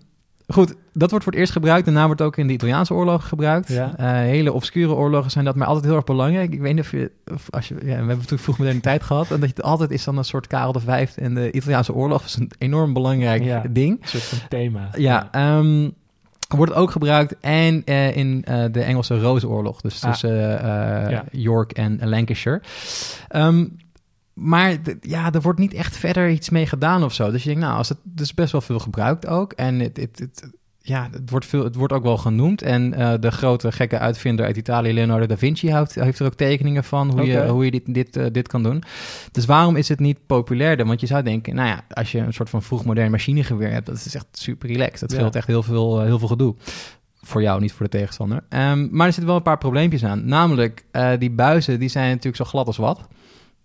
goed, 0.54 0.74
dat 0.92 1.10
wordt 1.10 1.24
voor 1.24 1.32
het 1.32 1.40
eerst 1.40 1.52
gebruikt. 1.52 1.84
Daarna 1.84 2.06
wordt 2.06 2.22
ook 2.22 2.36
in 2.36 2.46
de 2.46 2.52
Italiaanse 2.52 2.94
oorlog 2.94 3.28
gebruikt. 3.28 3.68
Ja. 3.68 3.96
Eh, 3.96 4.06
hele 4.12 4.52
obscure 4.52 4.92
oorlogen 4.94 5.30
zijn 5.30 5.44
dat, 5.44 5.56
maar 5.56 5.66
altijd 5.66 5.84
heel 5.86 5.94
erg 5.94 6.04
belangrijk. 6.04 6.52
Ik 6.52 6.60
weet 6.60 6.74
niet 6.74 6.84
of 6.84 6.90
je, 6.90 7.10
of 7.32 7.46
als 7.50 7.68
je 7.68 7.74
ja, 7.74 7.80
we 7.80 7.86
hebben 7.90 8.06
natuurlijk 8.16 8.42
vroeg 8.42 8.80
tijd 8.80 9.02
gehad. 9.02 9.30
En 9.30 9.40
dat 9.40 9.48
je 9.48 9.54
het 9.56 9.62
altijd 9.64 9.90
is 9.90 10.04
dan 10.04 10.18
een 10.18 10.24
soort 10.24 10.46
Karel 10.46 10.80
V 10.80 11.08
en 11.16 11.34
de 11.34 11.52
Italiaanse 11.52 11.94
oorlog. 11.94 12.24
Is 12.24 12.36
een 12.36 12.50
enorm 12.58 12.92
belangrijk 12.92 13.42
Ja. 13.44 13.62
ding. 13.70 14.02
Een 14.02 14.08
soort 14.08 14.22
van 14.22 14.38
thema. 14.48 14.88
Ja, 14.96 15.28
ehm, 15.30 15.90
wordt 16.48 16.72
ook 16.74 16.90
gebruikt 16.90 17.34
en 17.40 17.82
eh, 17.84 18.16
in 18.16 18.42
eh, 18.44 18.64
de 18.72 18.82
Engelse 18.82 19.20
Rozeoorlog, 19.20 19.80
dus 19.80 20.04
Ah. 20.04 20.10
tussen. 20.10 21.24
York 21.30 21.72
en 21.72 22.08
Lancashire. 22.08 22.60
Ehm, 23.28 23.64
maar 24.34 24.78
ja, 25.00 25.32
er 25.32 25.40
wordt 25.40 25.58
niet 25.58 25.74
echt 25.74 25.96
verder 25.96 26.30
iets 26.30 26.50
mee 26.50 26.66
gedaan 26.66 27.04
of 27.04 27.12
zo. 27.14 27.30
Dus 27.30 27.42
je 27.42 27.48
denkt, 27.48 27.64
nou, 27.64 27.76
als 27.76 27.88
het 27.88 27.98
er 28.16 28.22
is 28.22 28.34
best 28.34 28.52
wel 28.52 28.60
veel 28.60 28.78
gebruikt 28.78 29.26
ook. 29.26 29.52
En 29.52 29.78
het, 29.78 29.96
het, 29.96 30.18
het, 30.18 30.50
ja, 30.86 31.08
het 31.10 31.30
wordt, 31.30 31.46
veel, 31.46 31.64
het 31.64 31.74
wordt 31.74 31.92
ook 31.92 32.02
wel 32.02 32.16
genoemd. 32.16 32.62
En 32.62 32.94
eh, 32.94 33.12
de 33.20 33.30
grote 33.30 33.72
gekke 33.72 33.98
uitvinder 33.98 34.44
uit 34.44 34.56
Italië, 34.56 34.92
Leonardo 34.92 35.26
da 35.26 35.36
Vinci, 35.36 35.74
heeft, 35.74 35.94
heeft 35.94 36.18
er 36.18 36.26
ook 36.26 36.34
tekeningen 36.34 36.84
van 36.84 37.10
hoe 37.10 37.26
je, 37.26 37.48
hoe 37.48 37.64
je 37.64 37.70
dit, 37.70 37.94
dit, 37.94 38.16
eh, 38.16 38.26
dit 38.32 38.48
kan 38.48 38.62
doen. 38.62 38.82
Dus 39.32 39.44
waarom 39.44 39.76
is 39.76 39.88
het 39.88 40.00
niet 40.00 40.26
populairder? 40.26 40.86
Want 40.86 41.00
je 41.00 41.06
zou 41.06 41.22
denken, 41.22 41.54
nou 41.54 41.68
ja, 41.68 41.84
als 41.90 42.12
je 42.12 42.18
een 42.18 42.32
soort 42.32 42.50
van 42.50 42.62
vroeg 42.62 42.84
modern 42.84 43.10
machinegeweer 43.10 43.70
hebt, 43.70 43.86
dat 43.86 43.94
is 43.94 44.14
echt 44.14 44.26
super 44.32 44.68
relaxed. 44.68 45.00
Dat 45.00 45.10
Ja. 45.10 45.16
scheelt 45.16 45.36
echt 45.36 45.46
heel 45.46 45.62
veel, 45.62 46.00
eh, 46.00 46.06
heel 46.06 46.18
veel 46.18 46.28
gedoe. 46.28 46.54
Voor 47.22 47.42
jou, 47.42 47.60
niet 47.60 47.72
voor 47.72 47.86
de 47.86 47.98
tegenstander. 47.98 48.44
Ehm, 48.48 48.88
maar 48.90 49.06
er 49.06 49.12
zitten 49.12 49.26
wel 49.26 49.36
een 49.36 49.42
paar 49.42 49.58
probleempjes 49.58 50.04
aan. 50.04 50.26
Namelijk, 50.26 50.84
die 51.18 51.30
buizen 51.30 51.78
die 51.78 51.88
zijn 51.88 52.08
natuurlijk 52.08 52.36
zo 52.36 52.44
glad 52.44 52.66
als 52.66 52.76
wat. 52.76 53.08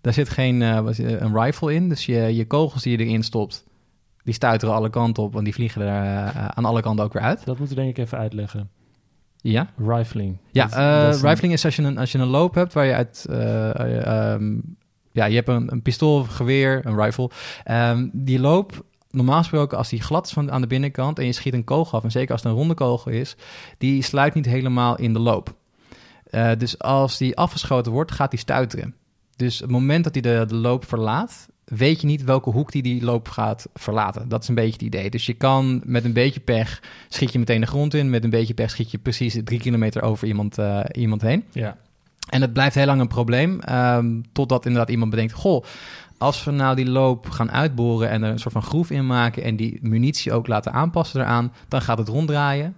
Daar 0.00 0.12
zit 0.12 0.28
geen 0.28 0.60
het, 0.60 0.98
een 0.98 1.40
rifle 1.42 1.74
in. 1.74 1.88
Dus 1.88 2.06
je, 2.06 2.18
je 2.36 2.46
kogels 2.46 2.82
die 2.82 2.98
je 2.98 3.04
erin 3.04 3.22
stopt, 3.22 3.64
die 4.24 4.34
stuiteren 4.34 4.74
alle 4.74 4.90
kanten 4.90 5.22
op. 5.22 5.32
Want 5.32 5.44
die 5.44 5.54
vliegen 5.54 5.82
er 5.82 5.88
eh, 6.34 6.46
aan 6.48 6.64
alle 6.64 6.80
kanten 6.82 7.04
ook 7.04 7.12
weer 7.12 7.22
uit. 7.22 7.44
Dat 7.44 7.58
moeten 7.58 7.76
we 7.76 7.82
denk 7.82 7.96
ik 7.96 8.04
even 8.04 8.18
uitleggen. 8.18 8.70
Ja, 9.36 9.70
Rifling. 9.86 10.38
ja 10.52 10.64
Dat- 10.66 10.78
eh, 10.78 11.02
dat 11.04 11.14
is 11.14 11.22
een- 11.22 11.28
rifling 11.28 11.52
is 11.52 11.64
als 11.64 11.76
je, 11.76 11.82
een, 11.82 11.98
als 11.98 12.12
je 12.12 12.18
een 12.18 12.26
loop 12.26 12.54
hebt 12.54 12.72
waar 12.72 12.86
je 12.86 12.94
uit... 12.94 13.26
eh, 13.30 13.74
eh, 13.80 14.32
ehm, 14.32 14.58
ja, 15.12 15.24
je 15.24 15.34
hebt 15.34 15.48
een, 15.48 15.72
een 15.72 15.82
pistool, 15.82 16.22
geweer, 16.24 16.86
een 16.86 17.00
rifle. 17.02 17.30
Ehm, 17.64 18.08
die 18.12 18.40
loop, 18.40 18.84
normaal 19.10 19.38
gesproken, 19.38 19.78
als 19.78 19.88
die 19.88 20.02
glad 20.02 20.26
is 20.26 20.32
van, 20.32 20.50
aan 20.52 20.60
de 20.60 20.66
binnenkant... 20.66 21.18
en 21.18 21.24
je 21.26 21.32
schiet 21.32 21.54
een 21.54 21.64
kogel 21.64 21.98
af, 21.98 22.04
en 22.04 22.10
zeker 22.10 22.32
als 22.32 22.42
het 22.42 22.50
een 22.52 22.58
ronde 22.58 22.74
kogel 22.74 23.10
is... 23.12 23.36
die 23.78 24.02
sluit 24.02 24.34
niet 24.34 24.46
helemaal 24.46 24.96
in 24.96 25.12
de 25.12 25.18
loop. 25.18 25.54
Dus 26.58 26.78
als 26.78 27.18
die 27.18 27.36
afgeschoten 27.36 27.92
wordt, 27.92 28.12
gaat 28.12 28.30
die 28.30 28.40
stuiteren. 28.40 28.94
Dus 29.40 29.58
het 29.58 29.70
moment 29.70 30.04
dat 30.04 30.14
hij 30.14 30.22
de, 30.22 30.44
de 30.48 30.54
loop 30.54 30.84
verlaat... 30.84 31.48
weet 31.64 32.00
je 32.00 32.06
niet 32.06 32.24
welke 32.24 32.50
hoek 32.50 32.72
die 32.72 32.82
die 32.82 33.04
loop 33.04 33.28
gaat 33.28 33.68
verlaten. 33.74 34.28
Dat 34.28 34.42
is 34.42 34.48
een 34.48 34.54
beetje 34.54 34.72
het 34.72 34.82
idee. 34.82 35.10
Dus 35.10 35.26
je 35.26 35.34
kan 35.34 35.80
met 35.84 36.04
een 36.04 36.12
beetje 36.12 36.40
pech 36.40 36.82
schiet 37.08 37.32
je 37.32 37.38
meteen 37.38 37.60
de 37.60 37.66
grond 37.66 37.94
in. 37.94 38.10
Met 38.10 38.24
een 38.24 38.30
beetje 38.30 38.54
pech 38.54 38.70
schiet 38.70 38.90
je 38.90 38.98
precies 38.98 39.40
drie 39.44 39.60
kilometer 39.60 40.02
over 40.02 40.26
iemand, 40.26 40.58
eh, 40.58 40.80
iemand 40.92 41.22
heen. 41.22 41.44
Ja. 41.52 41.76
En 42.28 42.40
het 42.40 42.52
blijft 42.52 42.74
heel 42.74 42.86
lang 42.86 43.00
een 43.00 43.08
probleem. 43.08 43.60
ehm, 43.60 44.20
totdat 44.32 44.66
inderdaad 44.66 44.90
iemand 44.90 45.10
bedenkt: 45.10 45.32
Goh, 45.32 45.64
als 46.18 46.44
we 46.44 46.50
nou 46.50 46.76
die 46.76 46.88
loop 46.88 47.30
gaan 47.30 47.50
uitboren 47.50 48.08
en 48.08 48.22
er 48.22 48.30
een 48.30 48.38
soort 48.38 48.54
van 48.54 48.62
groef 48.62 48.90
in 48.90 49.06
maken. 49.06 49.42
en 49.42 49.56
die 49.56 49.78
munitie 49.82 50.32
ook 50.32 50.46
laten 50.46 50.72
aanpassen 50.72 51.20
eraan. 51.20 51.52
dan 51.68 51.82
gaat 51.82 51.98
het 51.98 52.08
ronddraaien. 52.08 52.74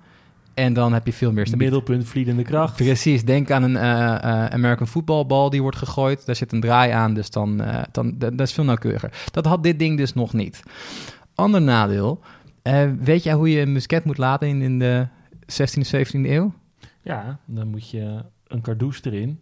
En 0.55 0.73
dan 0.73 0.93
heb 0.93 1.07
je 1.07 1.13
veel 1.13 1.33
meer 1.33 1.47
stabiliteit. 1.47 1.81
Middelpunt 1.81 2.11
vliedende 2.11 2.43
kracht. 2.43 2.77
Precies, 2.77 3.25
denk 3.25 3.51
aan 3.51 3.63
een 3.63 3.77
eh, 3.77 4.15
eh, 4.15 4.45
American 4.47 4.87
footballbal 4.87 5.51
die 5.51 5.63
wordt 5.63 5.77
gegooid. 5.77 6.27
Daar 6.27 6.37
zit 6.37 6.53
een 6.53 6.61
draai 6.61 6.91
aan, 6.91 7.15
dus 7.15 7.31
dan, 7.31 7.61
eh, 7.61 7.83
dan 7.93 8.19
dat, 8.19 8.41
is 8.41 8.53
veel 8.53 8.65
nauwkeuriger. 8.65 9.13
Dat 9.31 9.47
had 9.47 9.63
dit 9.63 9.79
ding 9.79 9.97
dus 9.97 10.15
nog 10.15 10.33
niet. 10.33 10.63
Ander 11.35 11.63
nadeel, 11.63 12.21
weet 13.01 13.23
jij 13.23 13.35
hoe 13.35 13.51
je 13.51 13.61
een 13.61 13.73
musket 13.73 14.05
moet 14.05 14.19
laden 14.19 14.49
in, 14.49 14.63
in 14.63 14.79
de 14.79 15.07
16e, 15.47 15.97
17e 15.97 16.31
eeuw? 16.31 16.53
Ja, 17.03 17.39
dan 17.45 17.69
moet 17.69 17.91
je 17.91 18.25
een 18.47 18.61
cardoes 18.61 19.05
erin. 19.05 19.41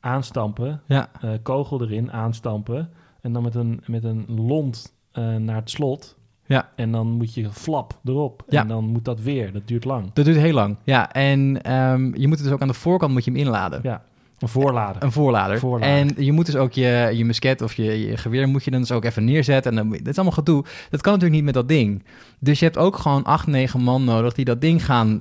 aanstampen, 0.00 0.82
Ja, 0.86 1.10
kogel 1.42 1.82
erin, 1.82 2.12
aanstampen. 2.12 2.90
En 3.20 3.32
dan 3.32 3.42
met 3.42 3.54
een, 3.54 3.82
met 3.86 4.04
een 4.04 4.24
lont 4.28 4.94
naar 5.38 5.56
het 5.56 5.70
slot. 5.70 6.18
Ja. 6.50 6.68
En 6.76 6.92
dan 6.92 7.06
moet 7.06 7.34
je 7.34 7.50
flap 7.50 7.98
erop. 8.04 8.42
Ja. 8.48 8.60
En 8.60 8.68
dan 8.68 8.84
moet 8.84 9.04
dat 9.04 9.20
weer. 9.20 9.52
Dat 9.52 9.68
duurt 9.68 9.84
lang. 9.84 10.10
dat 10.12 10.24
duurt 10.24 10.36
heel 10.36 10.52
lang. 10.52 10.76
Ja, 10.84 11.12
en 11.12 11.62
ehm, 11.62 12.04
je 12.14 12.28
moet 12.28 12.36
het 12.36 12.44
dus 12.44 12.52
ook 12.52 12.60
aan 12.60 12.68
de 12.68 12.74
voorkant 12.74 13.12
moet 13.12 13.24
je 13.24 13.30
hem 13.30 13.40
inladen. 13.40 13.80
Ja. 13.82 14.02
Een 14.40 14.48
voorlader. 14.48 15.02
Een 15.02 15.12
voorlader. 15.12 15.58
Voorlader. 15.58 15.96
En 15.96 16.24
je 16.24 16.32
moet 16.32 16.46
dus 16.46 16.56
ook 16.56 16.72
je, 16.72 17.10
je 17.12 17.24
musket 17.24 17.62
of 17.62 17.74
je, 17.74 18.06
je 18.08 18.16
geweer 18.16 18.48
moet 18.48 18.64
je 18.64 18.70
dan 18.70 18.80
dus 18.80 18.92
ook 18.92 19.04
even 19.04 19.24
neerzetten. 19.24 19.78
En 19.78 19.88
dan, 19.88 19.98
dat 19.98 20.06
is 20.06 20.14
allemaal 20.14 20.34
gedoe. 20.34 20.64
Dat 20.90 21.00
kan 21.00 21.12
natuurlijk 21.12 21.40
niet 21.40 21.44
met 21.44 21.54
dat 21.54 21.68
ding. 21.68 22.02
Dus 22.38 22.58
je 22.58 22.64
hebt 22.64 22.78
ook 22.78 22.96
gewoon 22.96 23.24
acht, 23.24 23.46
negen 23.46 23.80
man 23.80 24.04
nodig 24.04 24.32
die 24.34 24.44
dat 24.44 24.60
ding 24.60 24.84
gaan 24.84 25.20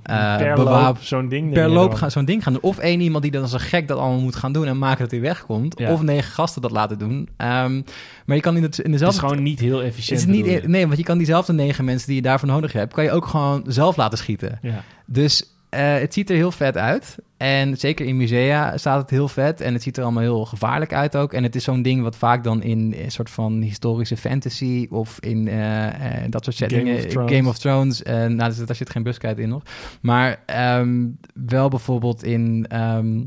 loop 0.56 0.98
zo'n 1.00 1.30
ding 1.30 1.54
Per 1.54 1.70
loop 1.70 1.94
gaan 1.94 2.12
zo'n 2.12 2.26
ding 2.26 2.44
gaan 2.44 2.54
doen. 2.54 2.62
Of 2.62 2.78
één 2.78 3.02
iemand 3.02 3.24
die 3.24 3.32
dan 3.32 3.42
als 3.42 3.54
een 3.54 3.60
gek 3.60 3.88
dat 3.88 3.98
allemaal 3.98 4.20
moet 4.20 4.36
gaan 4.36 4.52
doen 4.52 4.66
en 4.66 4.78
maken 4.78 5.00
dat 5.00 5.12
hij 5.12 5.22
wegkomt. 5.22 5.80
Ja. 5.80 5.92
Of 5.92 6.02
negen 6.02 6.32
gasten 6.32 6.62
dat 6.62 6.72
laten 6.72 6.98
doen. 6.98 7.30
Ehm, 7.38 7.82
maar 8.26 8.36
je 8.36 8.42
kan 8.42 8.56
in, 8.56 8.64
het, 8.64 8.78
in 8.78 8.84
Het 8.84 8.94
is 8.94 9.00
dezelfde... 9.00 9.20
gewoon 9.20 9.44
niet 9.44 9.60
heel 9.60 9.78
het 9.78 9.88
efficiënt. 9.88 10.20
is 10.20 10.26
niet, 10.26 10.46
je? 10.46 10.62
nee, 10.66 10.86
want 10.86 10.98
je 10.98 11.04
kan 11.04 11.18
diezelfde 11.18 11.54
negen 11.54 11.86
mensen 11.86 12.08
die 12.08 12.16
je 12.16 12.22
daarvoor 12.22 12.48
nodig 12.48 12.74
hebt, 12.74 12.94
kan 12.94 13.04
je 13.04 13.12
ook 13.12 13.26
gewoon 13.26 13.64
zelf 13.68 13.96
laten 13.96 14.18
schieten. 14.18 14.60
Ja. 14.62 14.84
Dus 15.06 15.59
eh, 15.70 15.94
het 15.94 16.14
ziet 16.14 16.30
er 16.30 16.36
heel 16.36 16.52
vet 16.52 16.78
uit. 16.78 17.18
En 17.38 17.78
zeker 17.78 18.06
in 18.06 18.18
musea 18.18 18.78
staat 18.78 19.02
het 19.02 19.10
heel 19.10 19.28
vet. 19.28 19.62
En 19.62 19.74
het 19.74 19.84
ziet 19.84 19.98
er 19.98 20.04
allemaal 20.04 20.24
heel 20.24 20.46
gevaarlijk 20.46 20.94
uit 20.94 21.16
ook. 21.16 21.34
En 21.34 21.44
het 21.44 21.56
is 21.56 21.64
zo'n 21.64 21.82
ding 21.82 22.02
wat 22.02 22.16
vaak 22.16 22.44
dan 22.44 22.64
in 22.64 22.96
een 22.98 23.12
soort 23.12 23.30
van 23.30 23.62
historische 23.62 24.18
fantasy... 24.18 24.88
of 24.90 25.18
in 25.20 25.48
eh, 25.48 25.88
eh, 26.24 26.24
dat 26.32 26.44
soort 26.44 26.56
settingen... 26.56 26.96
of 26.96 27.06
Thrones. 27.06 27.32
Game 27.36 27.50
of 27.50 27.58
Thrones. 27.58 28.04
eh, 28.04 28.14
nou, 28.16 28.36
daar 28.36 28.52
zit- 28.52 28.68
daar 28.68 28.76
zit 28.76 28.90
geen 28.90 29.04
buskheid 29.04 29.38
in 29.40 29.50
nog. 29.50 29.64
Maar 30.02 30.44
ehm, 30.46 31.06
wel 31.34 31.70
bijvoorbeeld 31.70 32.24
in... 32.24 32.66
ehm, 32.70 33.20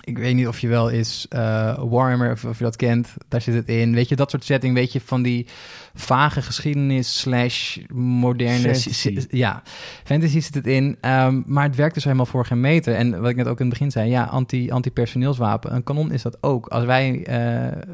ik 0.00 0.18
weet 0.18 0.34
niet 0.34 0.46
of 0.48 0.58
je 0.58 0.68
wel 0.68 0.88
is 0.88 1.26
eh, 1.28 1.78
Warhammer, 1.88 2.32
of, 2.32 2.44
of 2.44 2.58
je 2.58 2.64
dat 2.64 2.76
kent. 2.76 3.08
Daar 3.28 3.40
zit 3.40 3.54
het 3.54 3.68
in. 3.68 3.94
Weet 3.94 4.08
je, 4.08 4.16
dat 4.16 4.30
soort 4.30 4.44
setting. 4.44 4.74
Weet 4.74 4.92
je, 4.92 5.00
van 5.00 5.22
die 5.22 5.46
vage 5.94 6.42
geschiedenis 6.42 7.20
slash 7.20 7.78
moderne... 7.94 8.58
Fantasy. 8.74 9.26
Ja, 9.30 9.62
fantasy 10.04 10.40
zit 10.40 10.54
het 10.54 10.66
in. 10.66 10.96
Ehm, 11.00 11.40
maar 11.46 11.64
het 11.64 11.76
werkt 11.76 11.94
dus 11.94 12.04
helemaal 12.04 12.26
voor 12.26 12.46
geen 12.46 12.60
meter. 12.60 12.94
En 12.94 13.20
wat 13.20 13.30
ik 13.30 13.36
net 13.36 13.46
ook 13.48 13.60
in 13.60 13.66
het 13.66 13.78
begin 13.78 13.90
zei, 13.90 14.10
ja, 14.10 14.24
anti, 14.24 14.70
anti-personeelswapen. 14.70 15.74
Een 15.74 15.82
kanon 15.82 16.12
is 16.12 16.22
dat 16.22 16.38
ook. 16.40 16.66
Als 16.66 16.84
wij, 16.84 17.26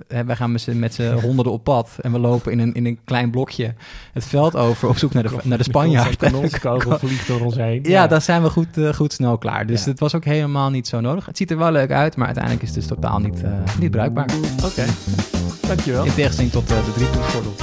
hè, 0.08 0.24
wij 0.24 0.36
gaan 0.36 0.52
met 0.52 0.94
z'n, 0.94 1.12
honderden 1.22 1.52
op 1.52 1.64
pad 1.64 1.96
en 2.00 2.12
we 2.12 2.18
lopen 2.18 2.52
in 2.52 2.58
een, 2.58 2.74
in 2.74 2.86
een 2.86 2.98
klein 3.04 3.30
blokje 3.30 3.74
het 4.12 4.24
veld 4.24 4.56
over 4.56 4.88
op 4.88 4.98
zoek 4.98 5.12
naar 5.12 5.22
de, 5.22 5.36
naar 5.42 5.58
de 5.58 5.64
Spanjaard. 5.64 6.16
Kanonskogel 6.26 6.98
vliegt 7.06 7.26
door 7.26 7.40
ons 7.40 7.56
heen. 7.56 7.80
Ja, 7.82 8.06
dan 8.06 8.20
zijn 8.20 8.42
we 8.42 8.50
goed, 8.50 8.76
eh, 8.78 8.92
goed 8.92 9.12
snel 9.12 9.38
klaar. 9.38 9.66
Dus 9.66 9.84
Ja. 9.84 9.90
het 9.90 10.00
was 10.00 10.14
ook 10.14 10.24
helemaal 10.24 10.70
niet 10.70 10.88
zo 10.88 11.00
nodig. 11.00 11.26
Het 11.26 11.36
ziet 11.36 11.50
er 11.50 11.58
wel 11.58 11.72
leuk 11.72 11.90
uit, 11.90 11.95
maar 11.96 12.26
uiteindelijk 12.26 12.62
is 12.62 12.68
het 12.68 12.78
dus 12.78 12.86
totaal 12.86 13.18
niet, 13.18 13.42
eh, 13.42 13.50
niet 13.80 13.90
bruikbaar. 13.90 14.28
Oké. 14.64 14.84
Dankjewel. 15.66 16.04
In 16.04 16.14
tegenstelling 16.14 16.52
tot 16.52 16.70
eh, 16.70 16.84
de 16.84 16.92
drie 16.92 17.06
gordel. 17.06 17.54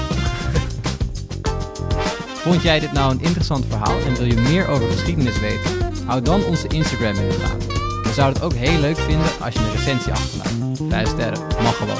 Vond 2.33 2.61
jij 2.61 2.79
dit 2.79 2.91
nou 2.91 3.11
een 3.11 3.21
interessant 3.21 3.65
verhaal 3.69 3.99
en 4.07 4.13
wil 4.13 4.25
je 4.25 4.35
meer 4.35 4.67
over 4.67 4.91
geschiedenis 4.91 5.39
weten? 5.39 5.71
Hou 6.05 6.21
dan 6.21 6.43
onze 6.43 6.67
Instagram 6.67 7.15
in 7.15 7.29
de 7.29 7.37
gaten. 7.41 7.67
We 8.03 8.13
zouden 8.13 8.41
het 8.41 8.51
ook 8.51 8.59
heel 8.59 8.79
leuk 8.79 8.97
vinden 8.97 9.27
als 9.41 9.53
je 9.53 9.59
een 9.59 9.71
recensie 9.71 10.11
achterlaat. 10.11 10.77
Vijf 10.89 11.07
sterren, 11.07 11.39
mag 11.61 11.77
gewoon. 11.77 11.97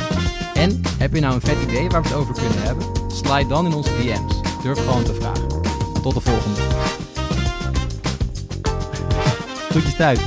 En 0.53 0.81
heb 0.97 1.13
je 1.13 1.19
nou 1.19 1.33
een 1.33 1.41
vet 1.41 1.61
idee 1.61 1.89
waar 1.89 2.01
we 2.01 2.07
het 2.07 2.17
over 2.17 2.33
kunnen 2.33 2.63
hebben? 2.63 2.85
Slide 3.07 3.47
dan 3.47 3.65
in 3.65 3.73
onze 3.73 3.89
DM's. 3.89 4.61
Durf 4.63 4.79
gewoon 4.79 5.03
te 5.03 5.13
vragen. 5.13 5.47
Tot 6.01 6.13
de 6.13 6.21
volgende. 6.21 6.59
Groetjes 9.69 9.95
thuis. 9.95 10.19